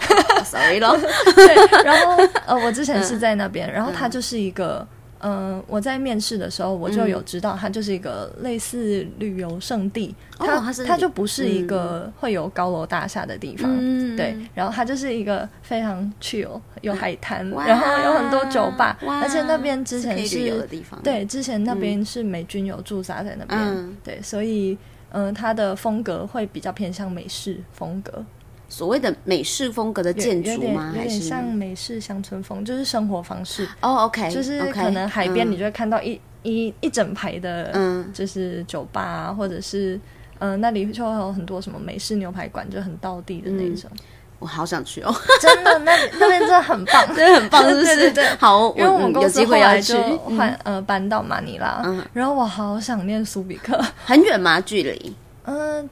[0.45, 0.95] ，sorry 咯。
[1.35, 4.79] 对，然后呃，我之前是在那边，然后它就是一个。
[4.79, 4.87] 嗯、
[5.21, 24.77] 呃，我在面试的时候，我就有知道它就是一个类似旅游胜地，嗯、它、哦、它是它就不是一个会有高楼大厦的地方，嗯，对，然后它就是一个非常 chill，有海滩，然后有很多酒吧，而且那边之前是，是可以旅游的地方，对，之前那边是美军有驻扎在那边，嗯，对，所以
[25.11, 28.25] 嗯、呃，它的风格会比较偏向美式风格。
[28.71, 30.93] 所谓的美式风格的建筑吗？
[30.95, 33.65] 有点像美式乡村风，就是生活方式。
[33.81, 39.95] 哦、oh,，OK，就是可能海边你就会看到一、嗯、一一整排的，嗯，就是酒吧或者是
[40.39, 43.91] 嗯、呃，那里就会有很多什么美式牛排馆，就很道地的那种。
[43.91, 43.99] 嗯、
[44.39, 47.95] 我好想去哦，真的，那那边真的很棒， 真的很棒，是不是？
[47.99, 49.93] 对对对，好，因为我们公司会要去
[50.37, 54.61] 换呃搬到马尼拉，嗯，然后我好想念苏比克，很远吗？
[54.61, 55.13] 距离？
[55.43, 55.89] 嗯，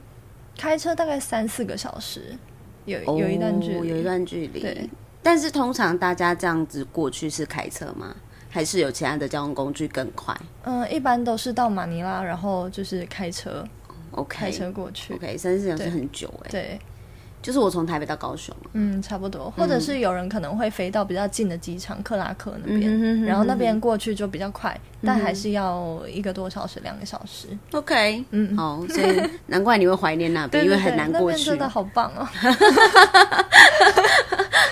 [0.56, 2.34] 开车大概三四个小时。
[2.90, 4.60] 有有一段距离，有一段距离。
[4.60, 4.90] 对，
[5.22, 8.14] 但是通常大家这样子过去是开车吗？
[8.48, 10.36] 还是有其他的交通工具更快？
[10.64, 13.64] 嗯，一般都是到马尼拉，然后就是开车。
[14.10, 15.14] OK，开车过去。
[15.14, 16.50] OK，三四小时很久哎。
[16.50, 16.80] 对。
[17.42, 27.48] 就是我从台北到高雄，嗯，差不多，或者是有人可能会飞到比较近的机场克拉克那边，嗯，然后那边过去就比较快，嗯，但还是要一个多小时，两个小时。
[27.72, 31.46] OK，嗯，好，所以难怪你会怀念那边， 因为很难过去。
[31.46, 32.28] 真的好棒哦。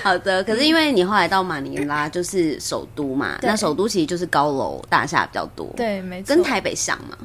[0.04, 7.16] 好的，可是因为你后来到马尼拉就是首都嘛，那首都其实就是高楼大厦比较多，对，没错，跟台北像嘛。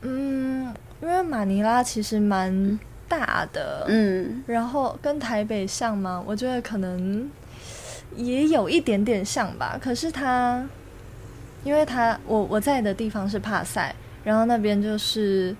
[0.00, 2.78] 嗯，因为马尼拉其实蛮。
[3.14, 6.22] 嗯大的，嗯，然后跟台北像吗？
[6.26, 7.30] 我觉得可能
[8.16, 9.78] 也有一点点像吧。
[9.80, 10.66] 可是它，
[11.62, 15.54] 因为它我我在的地方是帕赛，然后那边就是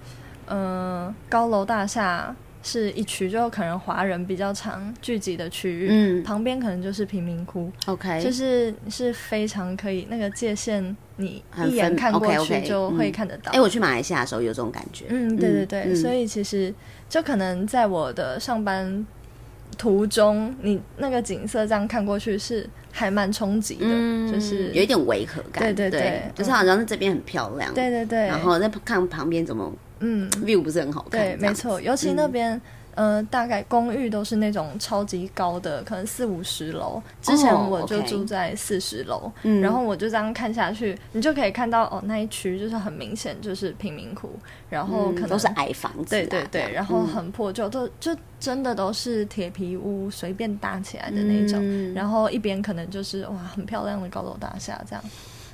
[0.46, 2.34] 嗯、呃、高楼大厦。
[2.66, 13.52] 是一区，就可能华人比较常聚集的区域，嗯，旁边可能就是贫民窟，OK，就是是非常可以那个界限，你一眼看过去就会看得到。
[13.52, 16.72] 哎、嗯欸，我去马来西亚的时候有这种感觉，嗯，对对对，嗯、所以其实
[17.14, 19.06] 就可能在我的上班
[19.78, 29.72] 途中，你那个景色这样看过去是还蛮冲击的、嗯，就是有一点违和感，对对对，对就是好像是这边很漂亮，对对对，然后再看旁边怎么。
[30.00, 31.20] 嗯，view 不是很好看。
[31.20, 32.60] 对，没错，尤其那边，嗯、
[32.94, 37.02] 呃，大概公寓都是那种超级高的，可能四五十楼。
[37.20, 39.30] 之前我就住在四十楼，
[39.60, 44.30] 然后我就这样看下去，你就可以看到哦，那一区就是很明显就是贫民窟，
[44.70, 51.58] 然后可能、嗯、都是矮房子、啊，对对对，然后很破旧，都就真的都是铁皮屋，随便搭起来的那种。
[51.62, 55.04] 嗯、然后一边可能就是哇，很漂亮的高楼大厦，这样。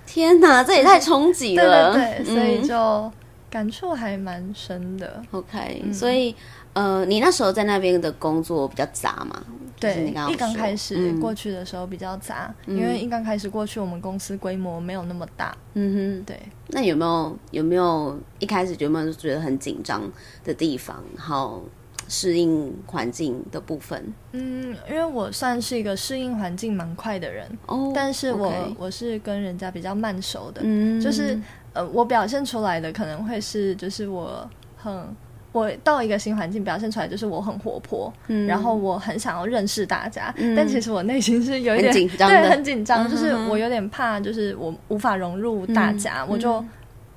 [0.07, 2.76] 天哪，这也太冲击了，对对对，所以就。
[2.76, 3.12] 嗯
[3.50, 5.20] 感触还蛮深的。
[5.33, 6.33] OK，、嗯、所以
[6.72, 9.42] 呃，你那时候在那边的工作比较杂嘛？
[9.80, 15.56] 对，就是、你刚刚一刚开始过去的时候比较杂、嗯，因为一刚开始过去，我们公司规模没有那么大。
[15.74, 16.38] 嗯哼，对。
[16.68, 20.02] 那有没有有没有一开始有没有觉得很紧张
[20.44, 21.02] 的地方？
[21.16, 21.62] 好，
[22.09, 24.12] 适应环境的部分？
[24.33, 28.74] 嗯，因为我算是一个适应环境蛮快的人哦，但是我 okay.
[28.78, 31.40] 我是跟人家比较慢熟的，嗯，就是
[31.72, 35.16] 呃，我表现出来的可能会是就是我很。
[35.52, 46.64] 我到一个新环境，表现出来就是我很活泼，嗯，然后我很想要认识大家，嗯，但其实我内心是有一点紧张，对，很紧张，就是我有点怕，就是我无法融入大家，嗯，我就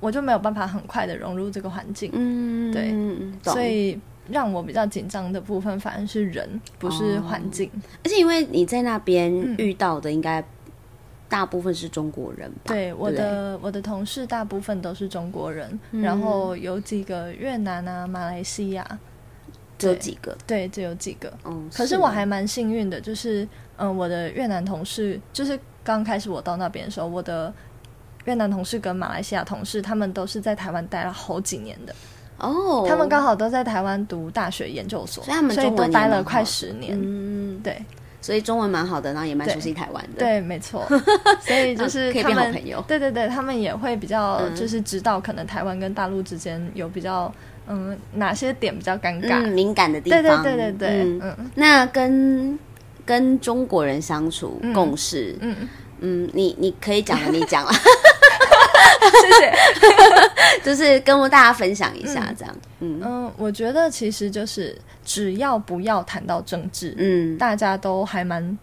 [0.00, 10.44] 我就没有办法很快的融入这个环境，嗯，对，所以让我比较紧张的部分反而是人，不是环境，哦，而且因为你在那边遇到的应该。
[11.34, 12.58] 大部分是中国人吧？
[12.66, 18.86] 对，我的我的同事大部分都是中国人，嗯、然后有几个越南啊、马来西亚，
[19.76, 21.32] 只有几个，对，只有几个。
[21.44, 23.42] 嗯，可是我还蛮幸运的，就是
[23.78, 27.52] 嗯、呃，我的越南同事，就是刚开始我到那边的时候，我的
[28.26, 31.92] 越南同事跟马来西亚同事，他们都是在台湾待了好几年的。
[32.38, 36.96] 哦，他们刚好都在台湾读大学研究所，所以他们所以都待了快十年。
[36.96, 37.84] 嗯，对。
[38.24, 40.20] 所以中文蛮好的，然后也蛮熟悉台湾的。
[40.20, 40.82] 对，没错。
[41.46, 42.82] 所以就是可以变好朋友。
[42.88, 47.30] 对对对，他们也会比较就是知道可能台湾跟大陆之间有比较
[47.68, 50.42] 嗯哪些点比较尴尬、嗯、敏感的地方。
[50.42, 51.02] 对对对对对。
[51.02, 52.58] 嗯，嗯那跟
[53.04, 55.54] 跟中国人相处、嗯、共事，嗯
[56.00, 57.70] 嗯，你你可以讲的，你讲了。
[59.20, 59.52] 谢谢，
[60.64, 62.56] 就是跟大家分享一下这样。
[62.80, 68.56] 嗯嗯，我觉得其实就是只要不要谈到政治，嗯，大家都还蛮。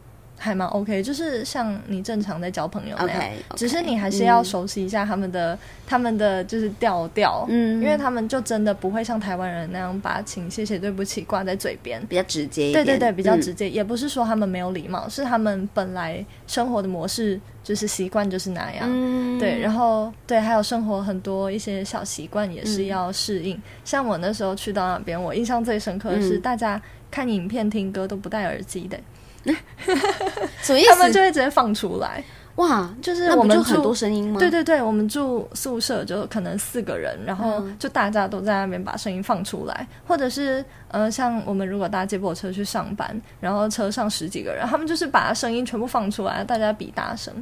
[0.43, 23.61] 还蛮 OK，就是像你正常在交朋友那样，okay, okay, 只是你还是要熟悉一下他们的、嗯、他们的就是调调，嗯，因为他们就真的不会像台湾人那样把请、谢谢、对不起挂在嘴边，比较直接一点，对对对，比较直接，嗯、也不是说他们没有礼貌，是他们本来生活的模式就是习惯就是那样，嗯，对，然后对，还有生活很多一些小习惯也是要适应、嗯。
[23.85, 28.99] 像我那时候去到那边，我印象最深刻的是大家看影片、听歌都不戴耳机的。
[30.61, 30.89] 什么意思？
[30.91, 32.23] 他们就会直接放出来。
[32.55, 34.37] 哇，就是我们住很多声音吗？
[34.37, 47.33] 对对对，我们住宿舍就可能四个人，然后就大家都在那边把声音放出来，嗯、或者是呃，像我们如果搭接驳车去上班，然后车上十几个人，他们就是把声音全部放出来，大家比大声。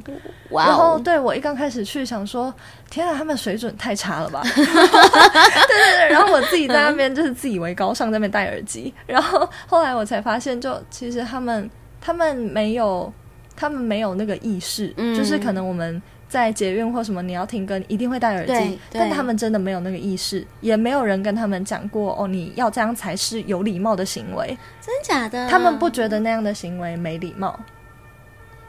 [0.50, 0.66] 哇、哦！
[0.68, 2.54] 然后对我一刚开始去想说，
[2.88, 4.40] 天啊，他们水准太差了吧？
[4.54, 11.68] 对对对，然后我自己在那边就是自以为高尚，在那边戴耳机，然后后来我才发现，就其实他们
[12.10, 13.12] 他们没有。
[13.56, 25.46] 他们没有那个意识，嗯，就是可能我们在捷运或什么，你要听歌，你一定会戴耳机，但他们真的没有那个意识，也没有人跟他们讲过哦，你要这样才是有礼貌的行为，真假的？
[25.46, 27.60] 他们不觉得那样的行为没礼貌，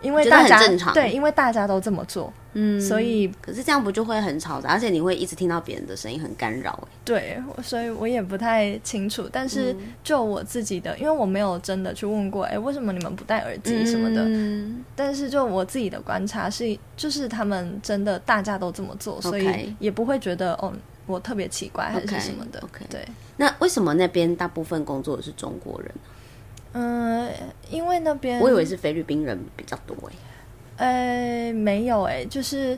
[0.01, 0.59] 因为大家
[0.93, 2.33] 对，因为大家都这么做。
[2.53, 6.87] 嗯，所以可是这样不就会很吵杂，而且你会一直听到别人的声音，很干扰。
[7.05, 9.29] 对，所以我也不太清楚。
[9.31, 14.21] 但是就我自己的，因为我没有真的去问过，哎，为什么你们不戴耳机什么的？
[14.25, 14.83] 嗯。
[14.95, 20.73] 但是就我自己的观察是，就是他们真的大家都这么做，所以也不会觉得哦，
[21.05, 22.61] 我特别奇怪还是什么的。
[22.89, 22.99] 对。
[23.37, 25.91] 那为什么那边大部分工作的是中国人？
[26.73, 27.29] 嗯，
[27.69, 30.13] 因为那边我以为是菲律宾人比较多哎。
[30.77, 32.77] 呃，没有哎，就是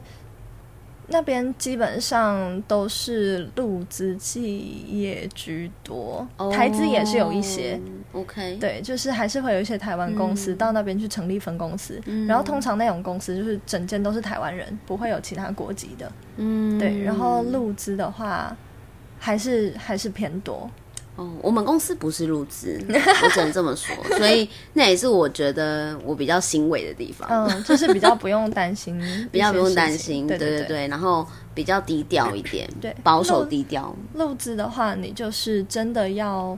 [1.08, 7.79] 那边基本上都是陆资企业居多，台资也是有一些。
[8.13, 16.12] OK，对，就是还是会有一些台湾公司到那边去成立分公司，然后通常那种公司就是整间都是台湾人，不会有其他国籍的。
[16.38, 18.56] 嗯，对，然后陆资的话
[19.17, 20.69] 还是还是偏多。
[21.15, 27.30] 哦，我们公司不是入资， 我只能这么说， 所以那也是我觉得我比较欣慰的地方。
[27.30, 28.99] 嗯，就是比较不用担心，
[29.32, 33.95] 比较不用担心，对对对，然后比较低调一点，对，保守低调。
[34.15, 36.58] 入资的话，你就是真的要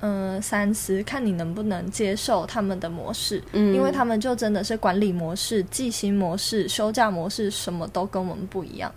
[0.00, 8.92] 嗯、呃、三思，看你能不能接受他们的模式，嗯，因为他们就真的是管理模式、计薪模式、休假模式，什么都跟我们不一样。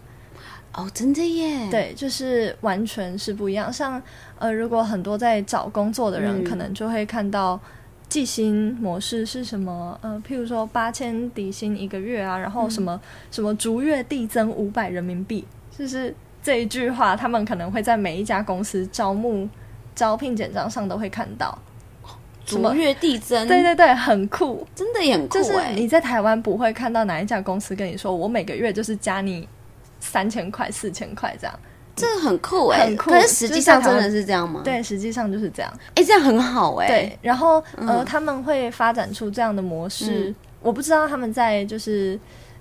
[0.76, 1.70] 哦，真的耶！
[1.72, 3.72] 对，就是完全是不一样。
[3.72, 4.02] 像
[4.38, 7.58] 呃，如果很多在找工作的人，嗯、可能就会看到
[8.10, 9.98] 计薪模式是什么？
[10.02, 13.00] 呃，譬如说八千底薪一个月啊，然后什么、嗯、
[13.32, 19.48] 什么逐月递增五百人民币，就是这一句话，他们可能会在每一家公司招募
[19.96, 21.58] 招聘简章上都会看到。
[22.46, 25.34] 逐月递增，对对对，很酷，真的也很酷。
[25.34, 29.48] 就是你在台湾不会看到哪一家公司跟你说，我每个月就是加你。
[30.06, 31.60] 三千块、四千块这样，
[31.96, 33.10] 这个很酷哎、欸，很酷。
[33.10, 34.62] 可是实际上真的是这样吗？
[34.64, 35.72] 对，实际上就是这样。
[35.90, 36.92] 哎、欸，这样很好哎、欸。
[36.92, 42.20] 对，然后、嗯、呃，他们会发展出这样的模式、嗯，我不知道他们在就是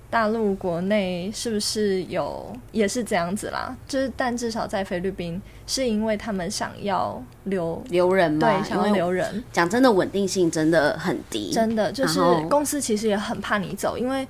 [0.09, 3.75] 大陆国内是不是有也是这样子啦？
[3.87, 9.43] 就是但至少在菲律宾，是因为他们想要留留人嘛，对，想要留人。
[9.51, 12.19] 讲真的，稳定性真的很低，真的就是
[12.49, 14.25] 公司其实也很怕你走，因为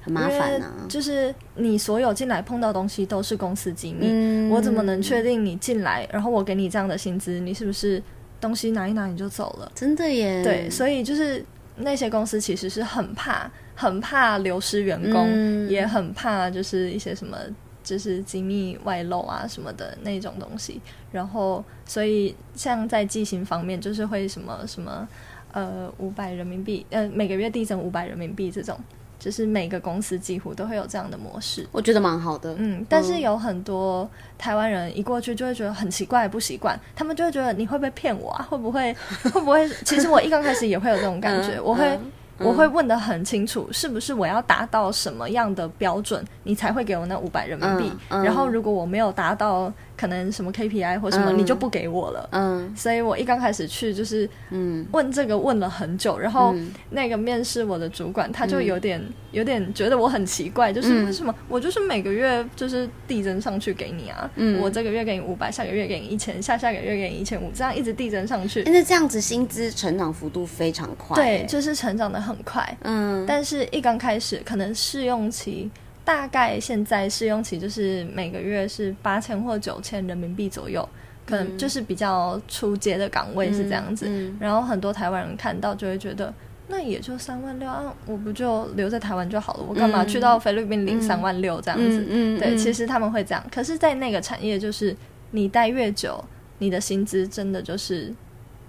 [0.00, 0.72] 很麻烦啊。
[0.88, 8.02] 就是你所有进来碰到东西都是公司机密，嗯、我怎么能确定你进来，然后我给你这样的薪资，你是不是
[8.40, 9.72] 东西拿一拿你就走了？
[9.74, 10.42] 真的耶。
[10.42, 11.44] 对，所以就是
[11.76, 13.50] 那些公司其实是很怕。
[13.80, 17.38] 很怕流失员工，嗯，也很怕就是一些什么，
[17.84, 20.80] 就是机密外漏啊什么的那种东西。
[21.12, 25.08] 然后，所以像在计薪方面，就是会什么什么，
[25.52, 28.76] 呃，五百人民币，呃，每个月递增五百人民币这种，
[29.18, 31.66] 就是每个公司几乎都会有这样的模式。
[31.72, 32.84] 我觉得蛮好的，嗯。
[32.88, 38.46] 但是有很多台湾人一过去就会觉得很奇怪，不习惯，他们就会觉得你会不会骗我啊？
[38.48, 38.94] 会不会
[39.32, 39.68] 会不会？
[39.84, 41.84] 其实我一刚开始也会有这种感觉，嗯、我会。
[41.86, 47.92] 嗯我会问的很清楚，嗯，是不是我要达到什么样的标准，你才会给我那五百人民币？
[48.08, 49.72] 然后如果我没有达到。
[49.98, 52.28] 可能什么 KPI 或什么，你就不给我了。
[52.32, 56.54] 嗯，所以我一刚开始去就是，嗯，问这个问了很久，然后
[56.90, 64.30] 那个面试我的主管他就有点有点觉得我很奇怪，就是为什么我就是每个月就是递增上去给你啊？
[64.36, 68.62] 嗯，我这个月给你五百，下个月给你一千，下下个月给你一千五，这样一直递增上去。
[68.62, 72.78] 但是这样子薪资成长幅度非常快，对，就是成长的很快。
[72.82, 75.68] 嗯，但是一刚开始可能试用期。
[76.08, 80.88] 大概现在试用期就是每个月是八千或九千人民币左右，
[81.26, 84.06] 可能就是比较初阶的岗位是这样子。
[84.08, 86.32] 嗯嗯、然后很多台湾人看到就会觉得，
[86.68, 92.06] 那也就三万六啊，我不就留在台湾就好了，我干嘛去到菲律宾领三万六这样子？
[92.08, 93.44] 嗯对，其实他们会这样。
[93.52, 94.96] 可是，在那个产业，就是
[95.32, 96.24] 你待越久，
[96.56, 98.10] 你的薪资真的就是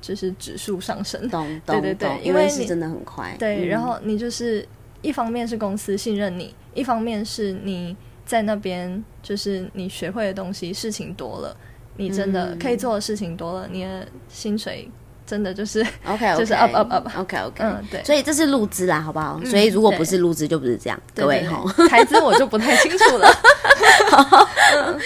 [0.02, 1.22] 就是指数上升。
[1.30, 3.34] 懂 懂懂，对对对，因为是真的很快。
[3.40, 4.68] 对，然后你就是
[5.02, 6.54] 一方面是公司信任你。
[6.80, 11.56] 一方面是你在那边，就是你学会的东西事情多了，
[11.98, 14.90] 你真的可以做的事情多了，你的薪水。
[15.30, 19.40] 真的就是 OK， 就是 up up up，OK OK，嗯，对，所以这是入资啦，好不好？
[19.46, 21.64] 所以如果不是入资，就不是这样，各位哈。
[21.88, 23.30] 台资我就不太清楚了，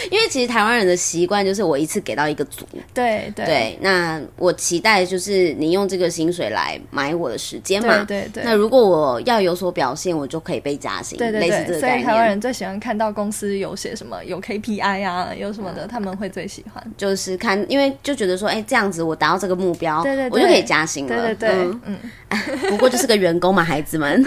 [0.10, 3.78] 因为其实台湾人的习惯就是我一次给到一个组，对对。
[3.82, 8.44] 那我期待就是你用这个薪水来买我的时间嘛，对对。
[8.46, 11.50] 那如果我要有所表现，我就可以被加薪，对对对。
[11.50, 11.80] 类似这个。
[11.82, 20.02] 所以台湾人最喜欢看到公司有写什么有 KPI 啊，有什么的，他们会最喜欢，就是看，因为就觉得说，哎，这样子我达到这个目标。
[20.04, 21.16] 对对对，我就可以加薪了。
[21.16, 22.00] 对对对，嗯，
[22.30, 22.40] 嗯
[22.70, 24.24] 不过就是个员工嘛，孩子们。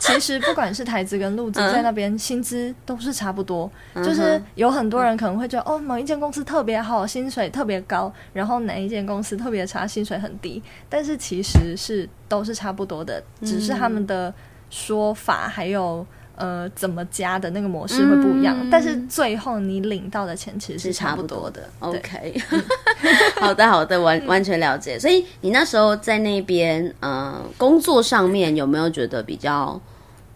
[0.00, 3.70] 其实不管是台资跟陆资，在那边薪资都是差不多。
[3.94, 10.62] 嗯、就是有很多人可能会觉得，哦，某一间公司特别好，薪水特别高，然后哪一间公司特别差，薪水很低。
[10.88, 14.32] 但是其实是都是差不多的，只是他们的
[14.70, 16.06] 说法还有。
[16.34, 21.68] 呃，怎么加的那个模式会不一样，嗯、但是最后你领到的钱其实是差不多的。
[21.80, 22.34] 多 OK，
[23.40, 24.98] 好的好的，完完全了解。
[24.98, 29.80] 所以你那时候在那边呃工作上面有没有觉得比较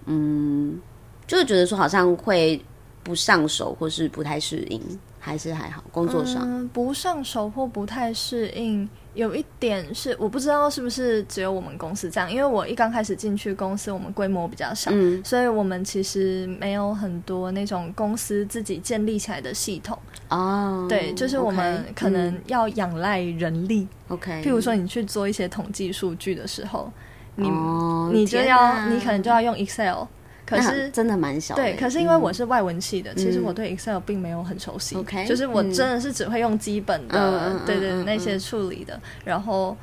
[0.04, 0.78] 嗯，
[1.26, 2.62] 就是觉得说好像会
[3.02, 4.80] 不上手或是不太适应，
[5.18, 5.82] 还是还好？
[5.90, 8.88] 工作上、嗯、不上手或不太适应。
[9.16, 19.98] 有一点是我不知道是不是只有我们公司这样，因为我一刚开始进去公司，我们规模比较小，嗯，所以我们其实没有很多那种公司自己建立起来的系统
[20.28, 20.86] 哦。
[20.88, 23.88] 对，就是我们可能要仰赖人力。
[24.08, 26.92] OK，譬如说你去做一些统计数据的时候，
[27.36, 30.04] 你、哦、你就要你可能就要用 Excel。
[30.46, 31.76] 可是真的蛮小的，对。
[31.76, 34.96] 可是因为我是外文系的，嗯、其实我对 Excel 并没有很熟悉。
[34.96, 38.94] OK，就是我真的是只会用基本的，嗯、对，对对，那些处理的。
[38.94, 39.76] 嗯、然后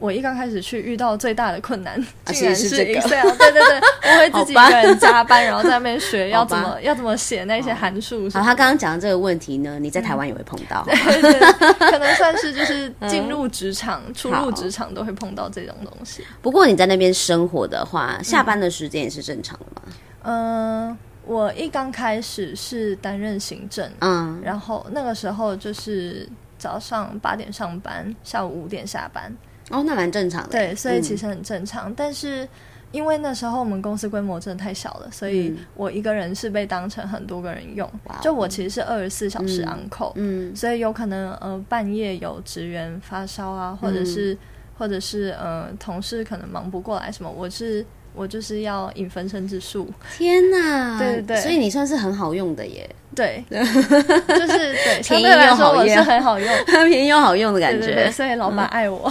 [0.00, 3.30] 我一刚开始去遇到最大的困难，竟然是 Excel。
[3.36, 3.80] 对对对，
[4.10, 8.28] 我会自己一个人加班，然后在那边学 要怎么要怎么写那些函数。
[8.30, 16.24] 好，他刚刚讲的这个问题呢，你在台湾也会碰到，嗯、对，对对，可能算是就是进入职场、嗯、出入职场都会碰到这种东西。
[16.40, 19.82] 不过你在那边生活的话，下班的时间也是正常的吗？
[19.84, 26.26] 嗯嗯、呃，我一刚开始是担任行政，嗯，然后那个时候就是
[26.56, 29.30] 早上八点上班，下午五点下班。
[29.70, 30.48] 哦，那蛮正常的。
[30.50, 31.90] 对，所以其实很正常。
[31.90, 32.46] 嗯、但是
[32.92, 37.88] 因为那时候我们公司规模真的太小了，所以我一个人是被当成很多个人用。
[38.08, 44.38] 嗯、就我其实是二十四小时 on call，嗯，所以有可能呃半夜有职员发烧啊，或者是、嗯、
[44.76, 47.86] 或者是呃同事可能忙不过来什么，我是。
[48.14, 49.88] 我就是要引分身之术。
[50.16, 50.98] 天哪！
[50.98, 52.88] 对对对，所以你算是很好用的耶。
[53.14, 56.48] 对，就是对， 相对来说我是很好用，
[56.88, 57.78] 便宜又好用的感觉。
[57.78, 59.08] 对对对，所以老板爱我。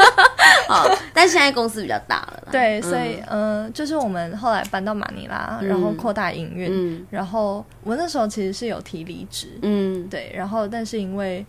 [0.68, 2.42] 好，但现在公司比较大了。
[2.50, 11.44] 对，所以嗯、呃，就是我们后来搬到马尼拉，然后扩大营运、嗯，然后我那时候其实是有提离职，嗯，对，然后但是因为。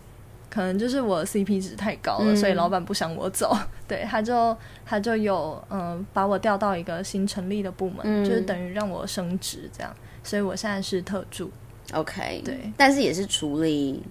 [0.49, 3.55] 可能就是我 CP 值太高了，嗯、所以老板不想我走，
[3.87, 9.93] 对，他就他就有嗯、呃、把我调到一个新成立的部门，嗯、就是等于让我升职这样，
[10.23, 11.51] 所以我现在是特助
[11.93, 14.01] ，OK，对，但是也是处理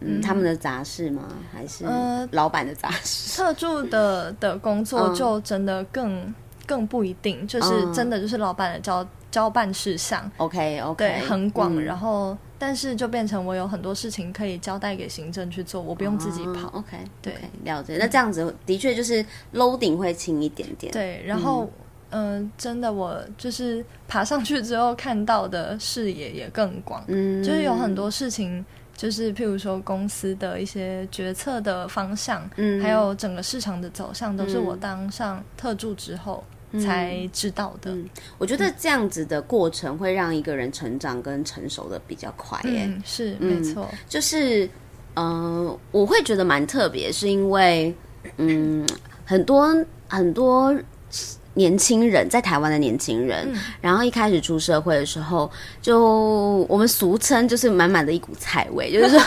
[0.00, 0.20] 嗯，嗯。
[0.22, 1.28] 他们的杂事吗？
[1.52, 3.36] 还是呃老板的杂事？
[3.36, 6.34] 特助的的工作就真的更、嗯、
[6.66, 12.36] 更不一定，就是真的就是老板的交交办事项，OK OK，对，很广、嗯，然后。
[12.62, 16.68] 但是就变成我有很多事情可以交代给行政去做，我不用自己跑。
[16.68, 17.96] Oh, OK，对，okay, 了解。
[17.98, 20.92] 那这样子的确就是 loading 会轻一点点。
[20.92, 21.70] 对，然后
[22.10, 28.62] 嗯、呃，真的我就是爬上去之后看到的视野也更广，嗯，就是有很多事情，
[28.94, 36.44] 就是譬如说公司的一些决策的方向，嗯，还有整个市场的走向，都是我当上特助之后。
[36.78, 37.96] 才知道的。
[38.38, 42.84] 我觉得这样子的过程会让一个人成长跟成熟的比较快耶。
[42.86, 43.88] 嗯、是、嗯、没错。
[44.08, 44.66] 就是，
[45.14, 47.94] 嗯、呃，我会觉得蛮特别，是因为，
[48.36, 48.86] 嗯，
[49.24, 49.74] 很多
[50.08, 50.74] 很多。
[51.54, 55.50] 年轻人在台湾的年轻人、嗯，然后一开始出社会的时候，
[55.82, 59.20] 就我们俗称就是满满的一股菜味， 就是说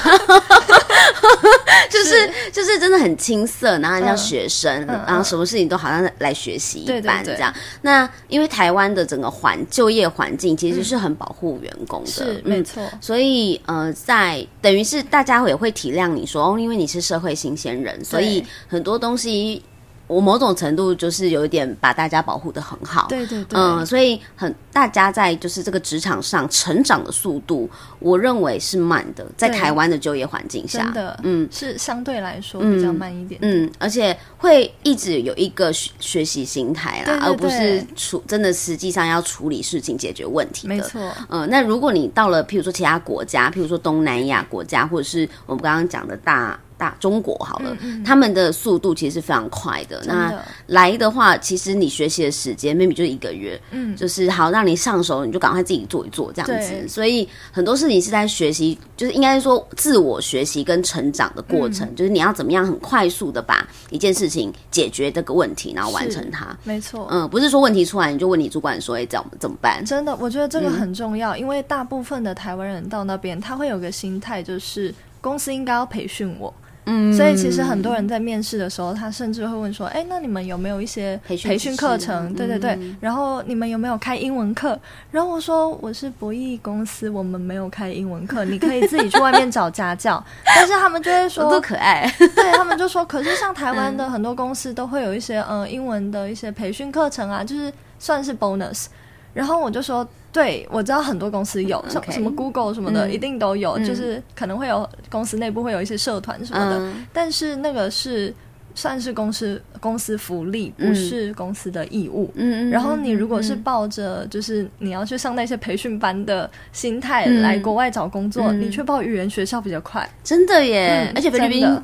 [1.90, 7.52] 就是就是真的很青涩，然后像学生、嗯，然后什么事情都好像来学习一般这样。
[7.52, 12.82] 对对对，那因为台湾的整个环就业环境其实是很保护员工的，是、嗯、没错。
[13.02, 19.62] 所以呃，在等于是大家也会体谅你说哦，因为你是社会新鲜人，所以很多东西。
[20.08, 46.60] 我某种程度就是有一点把大家保护的很好，对对对，嗯，所以很大家在就是这个职场上成长的速度，我认为是慢的，在台湾的就业环境下，真的，嗯，是相对来说比较慢一点，嗯，而且会一直有一个学学习心态啦，对对对，而不是处真的实际上要处理事情、解决问题的，没错，嗯，那如果你到了譬如说其他国家，譬如说东南亚国家，或者是我们刚刚讲的大。
[46.84, 50.02] 大中国好了，嗯嗯，他们的速度其实是非常快的。
[50.06, 56.86] 那来的话，其实你学习的时间 maybe 就一个月，嗯，就是好让你上手，你就赶快自己做一做这样子。
[56.90, 66.54] 所以很多事情是在学习，就是应该说自我学习跟成长的过程，嗯，就是你要怎么样很快速的把一件事情解决这个问题，然后完成它。
[66.66, 69.82] 没错，嗯，不是说问题出来你就问你主管说，哎，怎么怎么办？
[69.86, 76.54] 真的，我觉得这个很重要，嗯，因为大部分的台湾人到那边，他会有个心态，就是公司应该要培训我。
[76.86, 82.34] 嗯，所以其实很多人在面试的时候，他甚至会问说：“哎、欸，那你们有没有一些培训课程？
[82.34, 84.78] 对对对、嗯，然后你们有没有开英文课？”
[85.10, 92.12] 然后我说：“我是博弈公司，我们没有开英文课，你可以自己去外面找家教。” 但是他们就会说：“多可爱。
[92.36, 98.88] ”对，他们就说：“可是像台湾的很多公司都会有一些呃英文的一些培训课程啊，就是算是 bonus。”
[99.34, 100.08] 然后我就说。
[100.34, 108.34] 对，我知道很多公司有，像什么 Google 什么的，嗯、一定都有、嗯，就是可能会有公司内部会有一些社团什么的，嗯、但是那个是
[108.74, 112.32] 算是公司公司福利，不是公司的义务。
[112.34, 121.08] 嗯，然后你如果是抱着就是你要去上那些培训班的心态来国外找工作，嗯、你去报语言学校比较快，真的耶！
[121.10, 121.82] 嗯、而且菲律宾。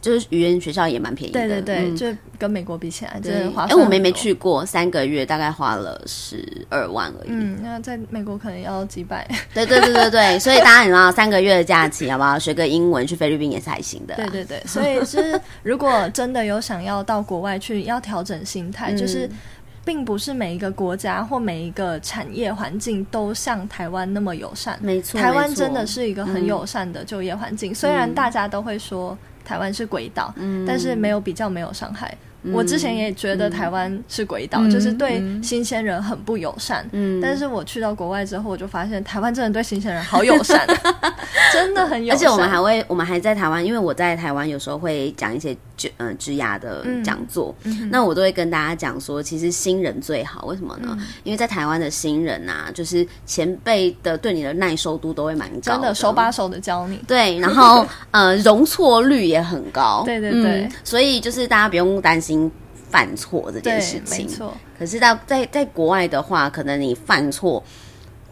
[0.00, 2.06] 就是语言学校也蛮便宜的，对对对，嗯、就
[2.38, 3.70] 跟美国比起来，真的划算。
[3.78, 7.30] 哎，我没没去过，三个月大概花了十二万而已。
[7.30, 9.26] 嗯，那在美国可能要几百。
[9.54, 12.38] 对对对对对， 所以大家你知道，三个月的假期好不好？
[12.38, 14.14] 学个英文去菲律宾也是还行的。
[14.16, 19.28] 对对对，所以是如果真的有想要到国外去，要调整心态，就是
[19.84, 24.78] 并不是每一个国家或每一个产业环境都像台湾那么友善。
[24.82, 29.16] 没错，台湾真的是一个很友善的就业环境，嗯，虽然大家都会说。
[29.48, 32.14] 台湾是鬼岛，嗯，但是没有比较，没有伤害。
[32.42, 36.86] 嗯、我之前也觉得台湾是鬼岛，嗯，就是对新鲜人很不友善。
[36.92, 40.66] 嗯，但是我去到国外之后，我就发现台湾真的对新鲜人好友善，
[41.50, 42.16] 真的很友善。
[42.16, 45.56] 而且我们还会，我们还在台湾，因为我在台湾有时候会讲一些。
[45.78, 50.88] 就嗯，职涯的讲座、嗯，那我都会跟大家讲说，其实新人最好，为什么呢？
[50.98, 56.96] 嗯、因为在台湾的新人啊，就是前辈的对你的耐受度都会蛮高的，真的手把手的教你。
[57.06, 60.02] 对，然后 呃，容错率也很高。
[60.04, 62.50] 对对对、嗯，所以就是大家不用担心
[62.90, 64.26] 犯错这件事情。
[64.26, 64.52] 没错。
[64.76, 67.62] 可是到在在国外的话，可能你犯错。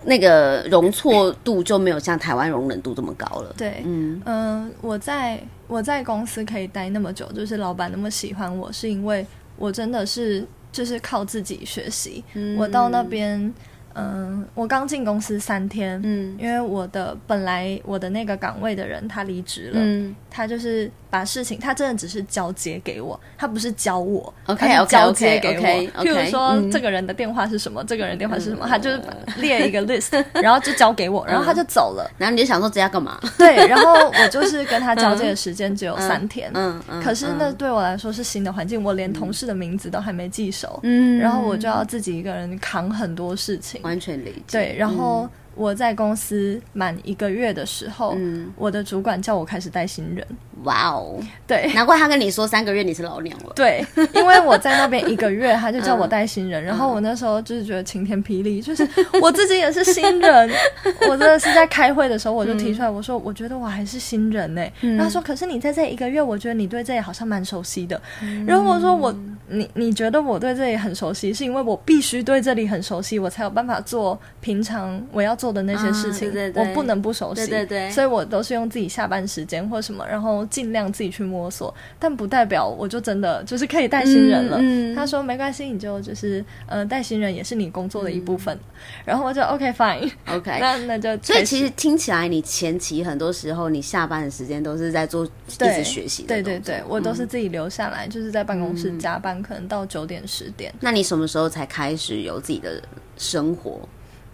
[0.08, 3.52] 那个容错度就没有像台湾容忍度这么高了。
[3.56, 10.46] 对，嗯嗯、呃，我在我在公司可以待那么久，就是老板那么喜欢我，是因为我真的是。
[10.72, 12.22] 就是靠自己学习。
[12.34, 13.54] 嗯、我到那边。
[13.94, 25.64] 嗯，我刚进公司三天，嗯，因为我的本来我的那个岗位的人他离职了，嗯，他就是把事情，他真的只是交接给我，他不是教我，OK，交接给我。
[25.64, 29.00] Okay, okay, okay, okay, 譬如说、嗯、这个人的电话是什么，这个人电话是什么，嗯、他就是
[29.38, 32.10] 列一个 list， 然后就交给我，然后他就走了。
[32.18, 33.18] 然后你就想说这要干嘛？
[33.38, 43.80] 对，然后我就是跟他交接的时间只有三天，嗯，嗯，嗯，可是那对我来说是新的环境，我连同事的名字都还没记熟，嗯，然后我就要自己一个人扛很多事情。
[43.82, 44.42] 完全理解。
[44.52, 45.26] 对，然后
[45.56, 50.24] 我在公司满一个月的时候，嗯，我的主管叫我开始带新人。
[50.64, 53.52] 哇哦，对，难怪他跟你说三个月你是老娘了。
[53.54, 53.84] 对，
[54.14, 58.88] 因为我在那边一个月，他就叫我带新人，然后我那时候就是觉得晴天霹雳，就是
[59.20, 60.50] 我自己也是新人，
[61.08, 64.62] 我真的是在开会的时候我就提出来，我说我觉得我还是新人呢。
[64.80, 68.00] 然后他说，可是你在这一个月，我觉得你对这里好像蛮熟悉的。
[68.46, 69.14] 然后我说我
[69.48, 80.46] 你你觉得我对这里很熟悉，是因为我必须对这里很熟悉，我才有办法做平常我要做的那些事情，我不能不熟悉，对对，所以我都是用自己下班时间或什么，然后。
[80.48, 84.56] 尽量自己去摸索，但不代表我就真的就是可以带新人了。
[84.58, 88.54] 嗯嗯、他说没关系，你就就是呃带新人也是你工作的一部分。
[88.56, 88.60] 嗯、
[89.04, 95.28] 然后我就 OK fine OK，那那就所以其实听起来你前期很多时候你下班的时间都是在做一
[95.74, 96.28] 直学习的。
[96.28, 100.72] 对对对，我都是自己留下来，嗯、就是在办公室加班，可能到九点十点。
[100.80, 102.80] 那你什么时候才开始有自己的
[103.18, 103.80] 生活？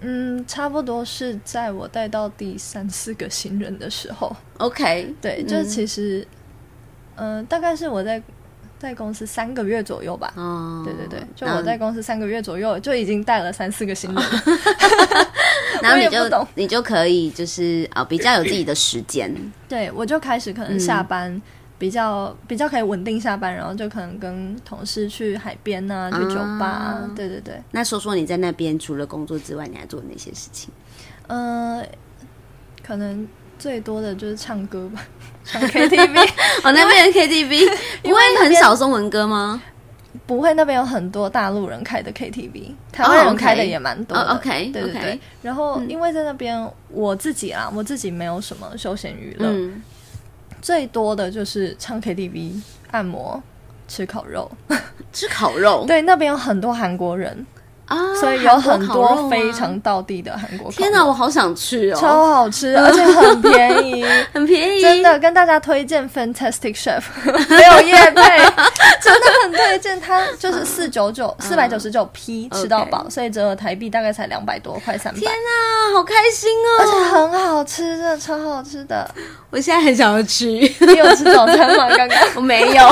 [0.02, 4.34] 嗯，差不多是在我带到第三四个新人的时候。
[4.58, 6.26] OK，对，就是其实，
[7.16, 8.20] 嗯、呃，大概是我在
[8.78, 10.32] 在公司三个月左右吧。
[10.36, 14.24] 哦，对对对，就我在公司三个月左右就已经带了三四个新人。
[15.82, 19.34] 然后你就你就可以就是啊、哦，比较有自己的时间。
[19.68, 21.32] 对，我就开始可能下班。
[21.32, 21.42] 嗯
[21.82, 27.10] 比较比较可以稳定下班，然后就可能跟同事去海边啊，去酒吧啊。
[27.16, 27.60] 对对对。
[27.72, 30.70] 那说说你在那边除了工作之外，你还做哪些事情？
[31.26, 31.84] 呃，
[32.86, 33.26] 可能
[33.58, 35.04] 最多的就是唱歌吧，
[35.42, 36.20] 唱 KTV。
[36.62, 37.68] 哦，那边的 KTV
[38.04, 39.60] 不会很少中文歌吗？
[40.24, 44.36] 不会，那边有很多大陆人开的 KTV，台湾人开的也蛮多的。
[44.36, 45.20] OK，对对对。
[45.42, 49.50] 然后因为在那边，我自己啊，我自己没有什么休闲娱乐。
[50.62, 53.42] 最多的就是唱 KTV、按摩、
[53.86, 54.50] 吃烤肉。
[55.12, 57.44] 吃烤肉，对，那边有很多韩国人。
[57.92, 60.76] 啊，所以有很多非常道地的韩国烤肉。
[60.76, 61.98] 天哪，我好想去哦！
[62.00, 64.80] 超好吃，而且很便宜， 很便宜。
[64.80, 67.02] 真的跟大家推荐 Fantastic Chef，
[67.48, 68.38] 没有夜配，
[69.02, 70.00] 真的很推荐。
[70.00, 75.18] 它就是四九九，四百九十九 P 吃到饱，所以折合台币大概才两百多块，三百。
[75.18, 76.80] 天哪，好开心哦！
[76.80, 79.08] 而且很好吃，真的超好吃的。
[79.50, 80.48] 我现在很想要去。
[80.80, 81.88] 你有吃早餐吗？
[81.96, 82.84] 刚刚我没有，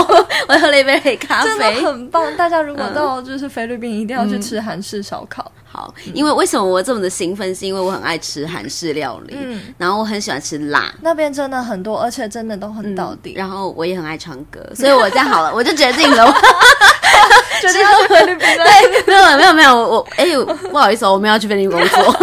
[0.48, 2.36] 我喝了一杯黑咖啡，真的很棒。
[2.36, 5.50] 大家如果到就是菲律宾，一定要去吃韩式烧烤。
[5.72, 7.54] 好，因为为什么我这么的兴奋？
[7.54, 13.34] 是因为我很爱吃韩式料理，嗯，然后我很喜欢吃辣，那边真的很多，而且真的都很到底。
[13.36, 16.26] 然后我也很爱唱歌，所以我这样好了， 我就决定了，
[17.62, 18.48] 决定要去菲律宾。
[18.58, 20.26] 对，没有没有没有，我哎，
[20.72, 22.16] 不好意思，哦我们要去菲律宾工作。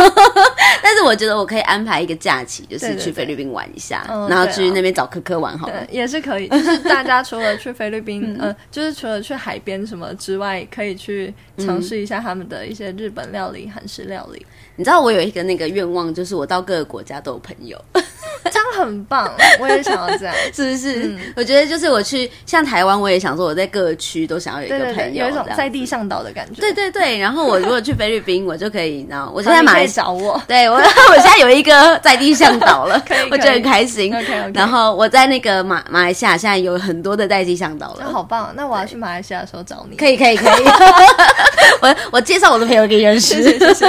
[0.90, 6.48] 但是我觉得我可以安排一个假期，就是去菲律宾玩一下，然后去那边找科科玩好了，也是可以。
[6.48, 14.46] 就是大家除了去菲律宾， 呃，就是除了去海边什么之外，可以去尝试一下他们的一些日本料理、韩式料理。
[14.78, 17.78] 你知道我有一个那个愿望，就是我到各个国家都有朋友。
[18.52, 21.04] 这样很棒，我也想要这样， 是不是？
[21.08, 26.62] 嗯、我觉得就是我去像台湾，我也想说我在各个区都想要有一个朋友，有一种在地向导的感觉。
[26.62, 34.14] 对对对，然后我如果去菲律宾，我就可以，然后我现在马上找我， 对我我现在有一个在地向导了，可以，我觉得很开心。
[34.54, 38.54] 然后我在那个马马来西亚现在有很多的在地向导了，好棒！
[38.56, 40.64] 那我要去马来西亚的时候找你，可以可以可以。
[41.82, 43.88] 我我介绍我的朋友给你认识，谢谢。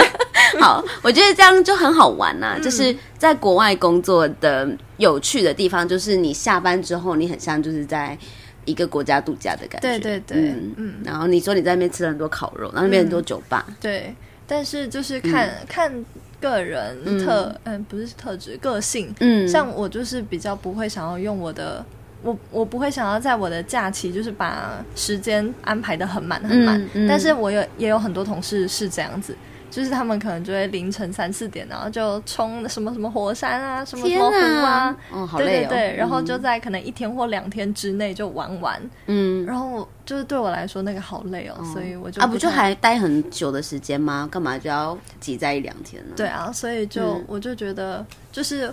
[0.62, 8.16] 好，我觉得这样就很好玩呐、啊，嗯、就是在国外工作的有趣的地方，就是你下班之后，你很像就是在
[8.64, 9.88] 一个国家度假的感觉。
[9.88, 10.94] 对对对，嗯嗯。
[11.04, 13.64] 然后你说你在那边吃了很多烤肉，然后那边很多酒吧。
[13.68, 14.14] 嗯、对，
[14.46, 16.04] 但是就是看、嗯、看
[16.40, 19.14] 个人特，嗯、呃，不是特质，个性。
[19.20, 21.84] 嗯，像我就是比较不会想要用我的，
[22.22, 26.80] 我我不会想要在我的假期就是把时间安排的很满很满。
[26.80, 29.36] 嗯嗯、但是我有也有很多同事是这样子。
[29.70, 35.68] 就是他们可能就会凌晨三四点，然后就冲什么什么火山啊，什么什么湖啊，哦，好累哦。
[35.68, 38.80] 对对对，然后就在可能一天或两天之内就玩完。
[39.06, 44.28] 嗯，然后就是对我来说那个好累哦，所以我就啊，不就还待很久的时间吗？
[44.30, 46.14] 干嘛就要挤在一两天呢？
[46.16, 48.72] 对啊，所以就我就觉得就是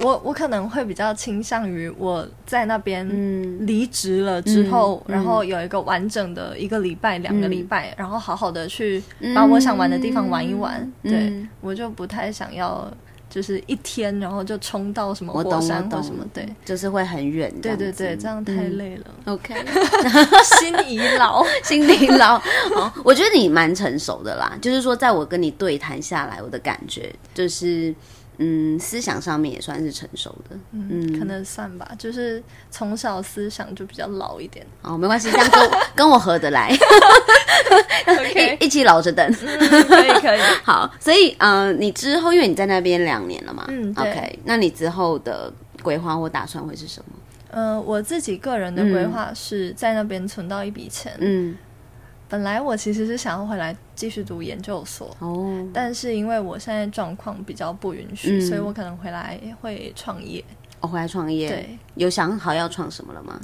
[0.00, 3.06] 我我可能会比较倾向于我在那边
[3.66, 9.02] 离职了之后，嗯、然后有一个完整的一个礼拜、两、嗯、个礼拜，然后好好的去
[9.34, 10.80] 把我想玩的地方玩一玩。
[11.02, 12.88] 嗯、对、嗯、我就不太想要，
[13.28, 17.52] 就是一天然后就冲到什么火山或什么，对，就是会很远。
[17.60, 19.04] 对对对，这样太累了。
[19.24, 19.54] 嗯、OK，
[20.58, 22.38] 心已老， 心已老。
[22.74, 27.92] 好，我觉得你蛮成熟的啦，就是说，在我跟你对谈下来，我的感觉就是。
[28.38, 34.64] 嗯，思想上面也算是成熟的，嗯，可能算吧，就是从小思想就比较老一点。
[34.82, 36.70] 哦，没关系，这样跟 跟我合得来，
[38.06, 39.58] OK，一起老着等，嗯，
[39.88, 40.40] 可以可以。
[40.62, 47.16] 好，所以嗯、呃，你之后因为你在那边两年了嘛，嗯，OK，那你之后的规划或打算会是什么？
[47.50, 51.56] 嗯、呃，我自己个人的规划是在那边存到一笔钱，嗯。
[52.28, 60.44] 本来我其实是想要回来继续读研究所，哦，但是因为我现在状况比较不允许，嗯，所以我可能回来会创业。
[60.80, 63.40] 我，回来创业，对，有想好要创什么了吗？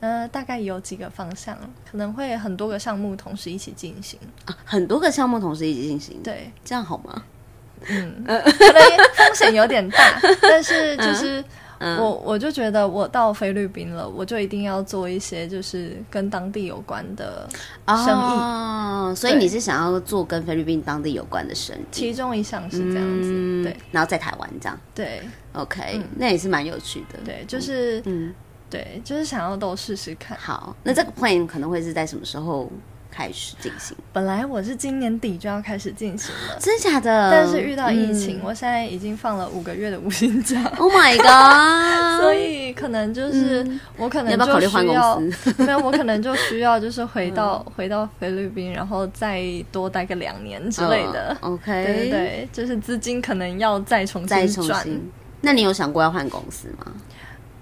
[0.00, 1.58] 呃，大概有几个方向，
[1.90, 7.22] 可能会很多个项目同时一起进行啊，很多个项目同时一起进行，对，这样好吗？
[7.88, 8.82] 嗯，可能
[9.16, 11.44] 风险有点大，但是就是。
[11.80, 17.48] 我我就觉得我到菲律宾了，我就一定要做一些就是跟当地有关的
[17.86, 18.10] 生意。
[18.10, 21.84] 哦，所以你是想要做跟菲律宾当地有关的生意？
[21.92, 23.76] 其中一项是这样子，嗯、对。
[23.92, 25.22] 然后在台湾这样，对
[25.52, 27.18] ，OK，、嗯、那也是蛮有趣的。
[27.24, 28.34] 对，就是嗯，
[28.68, 30.36] 对，就是想要都试试看。
[30.38, 32.70] 好，那这个 plan 可能会是在什么时候？
[33.10, 37.30] 开始进行，本来我是今年底就要开始进行了，真假的？
[37.30, 40.62] 但是遇到疫情，嗯、我现在已经放了五个月的无薪假。
[40.76, 42.22] Oh my god！
[42.22, 49.42] 所以可能就是、嗯、我可能就需要，要，要考虑换公司 没有，我可能就需要就是回到、 嗯、回到菲律宾，然后再
[49.72, 51.36] 多待个两年之类的。
[51.40, 54.86] Uh, OK，对对对，就是资金可能要再重新转。
[55.40, 56.92] 那你有想过要换公司吗？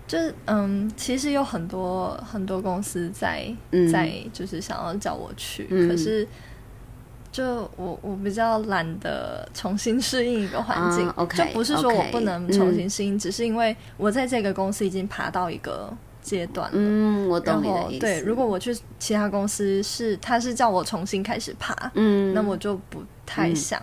[0.06, 6.26] 就是嗯，其实有很多很多公司在、嗯、在就是想要叫我去，嗯、可是
[7.32, 15.92] 就我我比较懒得重新适应一个环境，啊 okay, 就不是说我不能重新适应只是因为我在这个公司已经爬到一个
[16.22, 16.72] 阶段了。
[16.78, 18.00] 嗯，我懂你的意思。
[18.00, 23.80] 对，如果我去其他公司是他是叫我重新开始爬，嗯，那我就不太想。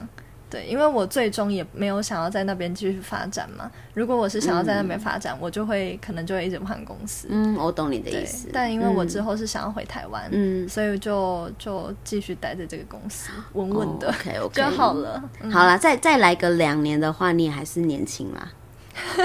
[0.54, 3.70] 嗯对，因为我最终也没有想要在那边继续发展嘛。
[3.95, 7.28] 如果我是想要在那边发展，嗯、我就会可能就会一直换公司。
[7.32, 8.49] 嗯，我懂你的意思。
[8.54, 14.14] 但因为我之后是想要回台湾，嗯，所以就就继续待在这个公司，稳稳的
[14.54, 15.24] 就好了。
[15.41, 18.51] 嗯、好了，再再来个两年的话，你也还是年轻啦。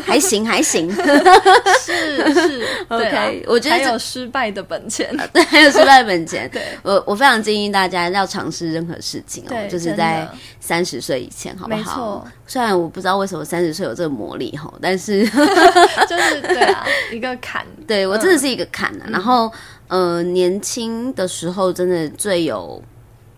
[0.04, 0.90] 还 行还行，
[1.84, 6.48] 是是， OK，我觉得还有失败的本钱，对，还有失败的本钱。
[6.52, 10.28] 对，我我非常建议大家要尝试任何事情哦，就是在
[10.60, 12.26] 三十岁以前，好不好？
[12.46, 19.06] 虽然我不知道为什么三十岁有这个魔力哈，但是就是对啊，一个坎，对我真的是一个坎啊。
[19.08, 19.52] 然后
[19.88, 22.82] 呃，年轻的时候真的最有。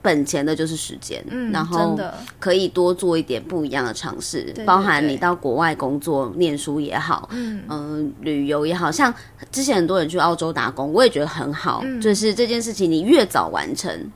[0.02, 1.98] 本钱的就是时间，嗯，然后
[2.38, 9.12] 可以多做一点不一样的尝试，对对对，包含你到国外工作、念书也好，嗯、呃，旅游也好，像
[9.52, 14.10] 之前很多人去澳洲打工，我也觉得很好，嗯、就是这件事情你越早完成。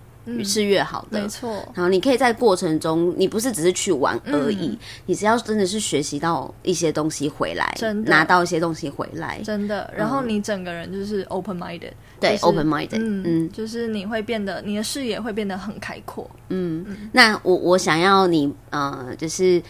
[0.45, 1.51] 是越好的，没错。
[1.75, 9.93] 然后你可以在过程中，你不是只是去玩而已，你只要真的是学习到一些东西回来，真的拿到一些东西回来，真的。
[9.97, 16.31] 然后你整个人就是 open minded，对，open minded，嗯，就是你会变得，你的视野会变得很开阔。
[16.49, 19.62] 嗯，那我我想要你，呃，就是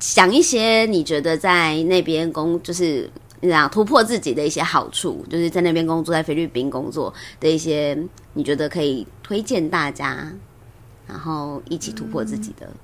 [0.00, 3.08] 想一些你觉得在那边工，就是。
[3.42, 7.98] 你想突破自己的一些好处，就是在那边工作，在菲律宾工作的一些，
[8.34, 10.32] 你觉得可以推荐大家，
[11.08, 12.64] 然后一起突破自己的。
[12.66, 12.78] 嗯、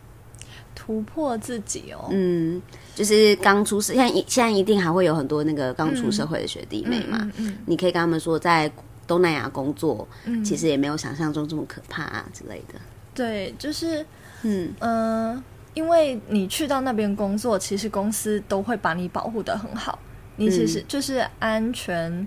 [0.74, 2.60] 突破自己哦，嗯，
[2.92, 8.68] 就是刚出社，现在现在一定还会有很多那个刚出社会的学弟妹嘛，嗯嗯你可以跟他们说，在
[9.06, 12.74] 东南亚工作，嗯、其实也没有想象中这么可怕啊之类的。
[13.14, 14.04] 对，就是，
[14.42, 15.44] 嗯嗯、呃，
[15.74, 19.96] 因为你去到那边工作，其实公司都会把你保护的很好。
[20.38, 22.26] 你其实就是安全，嗯、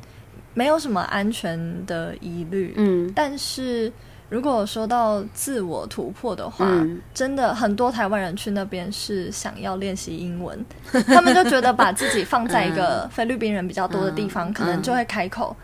[0.53, 2.73] 没有什么安全的疑虑。
[2.77, 3.91] 嗯，但是
[4.29, 10.63] 如果说到自我突破的话，嗯、真的很多台湾人去那边是想要练习英文，
[11.07, 15.55] 他们就觉得把自己放在一个 菲律宾人比较多的地方，嗯、可能就会开口。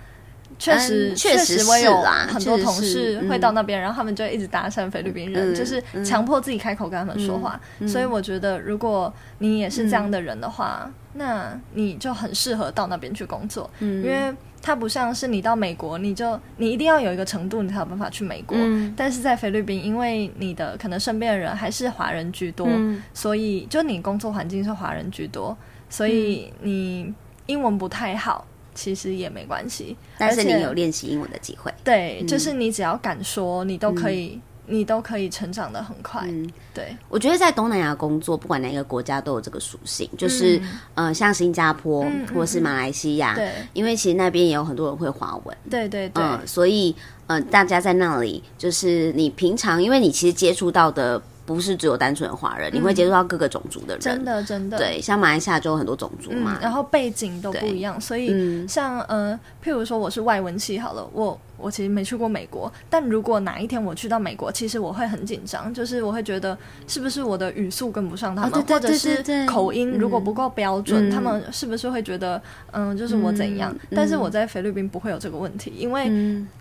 [0.59, 7.59] 确实，确实我有很多同事会到那边，然后他们就一直搭讪菲律宾人，就是强迫自己开口跟他们说话。
[7.87, 18.57] 所以我觉得，如果你也是这样的人的话，那你就很适合到那边去工作，因为它不像是你到美国，你就你一定要有一个程度，你才有办法去美国。
[18.95, 22.67] 但是在菲律宾，因为你的可能身边的人还是华人居多，
[23.13, 25.55] 所以就你工作环境是华人居多，
[25.89, 27.13] 所以你
[27.45, 28.45] 英文不太好。
[28.77, 31.73] 其实也没关系，但是你有练习英文的机会。
[31.83, 36.21] 对，嗯、就是你只要敢说，你都可以，嗯、你都可以成长的很快。
[36.27, 40.57] 嗯、对，我觉得在东南亚工作，不管哪一个国家都有这个属性，就是、
[40.93, 43.35] 嗯、呃，像新加坡、嗯、或是马来西亚，
[43.73, 45.57] 因为其实那边也有很多人会华文。
[45.67, 51.19] 对对对，呃、所以呃，大家在那里，就是你平常，因为你其实接触到的。
[51.47, 54.77] 不是只有单纯的华人，你会接触到各个种族的人，真的真的。
[54.77, 59.33] 对，像马来西亚就有很多种族嘛，然后背景都不一样，所以像呃，
[59.63, 72.41] 譬如说我是外文系好了，我我其实没去过美国，但如果哪一天我去到美国，其实我会很紧张，就是我会觉得是不是我的语速跟不上他们，或者是口音如果不够标准，他们是不是会觉得
[72.71, 73.73] 嗯，就是我怎样？
[73.95, 76.11] 但是我在菲律宾不会有这个问题，因为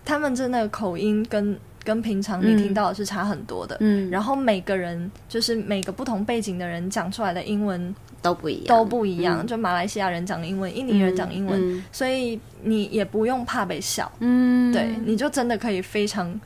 [0.05, 1.59] 他们真的口音跟。
[1.87, 9.47] 跟平常你听到的是差很多的，嗯，然后每个人就是每个不同背景的人讲出来的英文都不一样，都不一样。
[9.47, 16.37] 就马来西亚人讲英文，印尼人讲英文，所以你也不用怕被笑，嗯，对，你就真的可以非常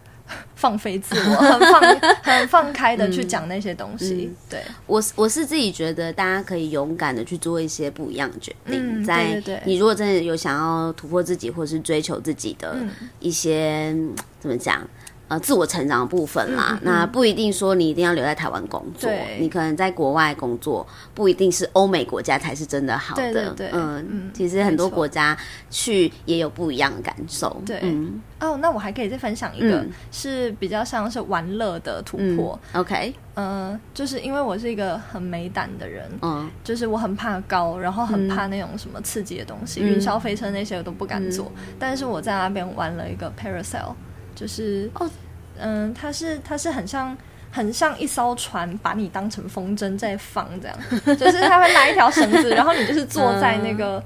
[0.54, 1.82] 放飞自我， 很放
[2.22, 4.32] 很放开的去讲那些东西。
[4.48, 12.78] 对，我我是自己觉得大家可以勇敢的去做一些不一样的决定，在你如果真的有想要突破自己或是追求自己的
[13.20, 13.96] 一些
[14.39, 14.88] 怎么讲？
[15.32, 19.10] 呃，自我成长的部分啦，那不一定说你一定要留在台湾工作，
[19.40, 23.32] 你可能在国外工作，不一定是欧美国家才是真的好的。
[23.32, 25.38] 对对对，嗯，嗯其实很多国家
[25.70, 27.62] 去也有不一样的感受。
[27.66, 32.60] 对，嗯、哦，那我还可以再分享一个，嗯、是比较像是玩乐的突破。
[32.74, 41.50] 嗯、OK，嗯、呃，就是因为我是一个很没胆的人，嗯，就是我很怕高，然后很怕那种什么刺激的东西，云霄飞车那些我都不敢做。
[41.56, 43.94] 嗯、但是我在那边玩了一个 Parasail。
[44.36, 45.10] 就是哦，
[45.58, 47.16] 嗯，它是它是很像
[47.52, 50.78] 很像一艘船，把你当成风筝在放这样，
[51.18, 54.04] 就是它会拉一条绳子，然后你就是坐在那个。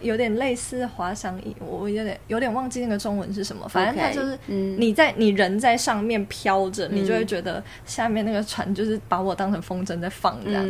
[0.00, 3.68] 有点类似滑翔翼，我有点有点忘记那个中文是什么。
[3.68, 10.68] 反正它就是你在你人在上面飘着，你就会觉得下面那个船就是把我当成风筝在放这样。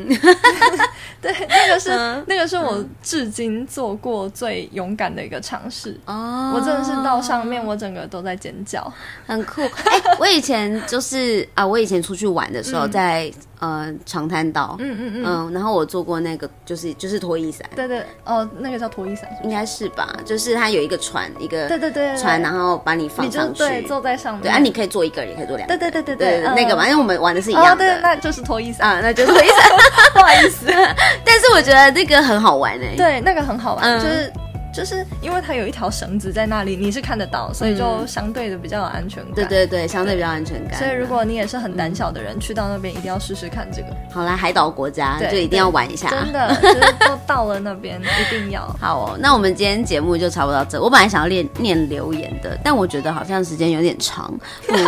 [1.21, 1.91] 对，那个是
[2.27, 5.99] 那个是我至今做过最勇敢的一个尝试。
[6.05, 8.93] 哦，我真的是到上面，我整个都在尖叫，
[9.27, 9.63] 很酷。
[9.63, 13.33] 哎，我以前就是啊，我以前出去玩的时候在。
[13.61, 20.09] 呃，长滩岛，嗯嗯嗯，嗯，然后我做过那个，就是就是拖衣伞，对对，哦，那个叫拖衣伞，应该是吧？
[20.25, 28.89] 就是它有一个船，一个对对对船，然后把你放上去，对，坐在上面，对啊，你可以坐一个人，也可以坐两个，对对对对对，那个嘛，因为我们玩的是一样的，对，那就是拖衣伞。
[28.89, 29.71] 啊， 那就是拖衣伞，
[30.15, 30.67] 不好意思，
[31.25, 34.33] 但是我觉得那个很好玩哎，对，那个很好玩，就是。
[34.73, 39.35] 就是因为它有一条绳子在那里，你是看得到，所以就相对的比较有安全感。
[39.35, 40.79] 对对对，相对比较安全感。
[40.79, 43.89] 所以如果你也是很胆小的人，去到那边一定要试试看这个。
[44.13, 46.09] 好啦，海岛国家就一定要玩一下。
[46.11, 48.63] 真的， 就是都到了那边一定要。
[48.81, 50.81] 好哦，那我们今天节目就差不多到这。
[50.81, 54.33] 我本来想要念念留言的，但我觉得好像时间有点长，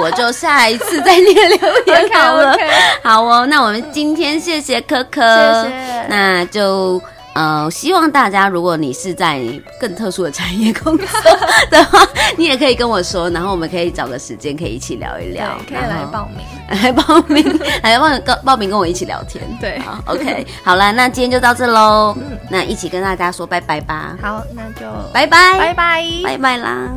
[0.00, 2.56] 我就下一次再念留言 好了。
[3.02, 5.20] 好哦，那我们今天谢谢可可，
[5.64, 7.00] 谢谢，那就。
[7.40, 9.40] 呃，希望大家，如果你是在
[9.80, 11.06] 更特殊的产业工作
[11.70, 16.44] 的话，你也可以跟我说，然后我们可以找个时间，可以一起聊一聊，可以来报名，
[16.82, 19.42] 来报名， 来报报报名，跟我一起聊天。
[19.58, 24.18] 对，好，OK，好了，那今天就到这喽，嗯，那一起跟大家说拜拜吧。
[24.20, 26.90] 好，那就拜拜，拜拜，拜拜啦。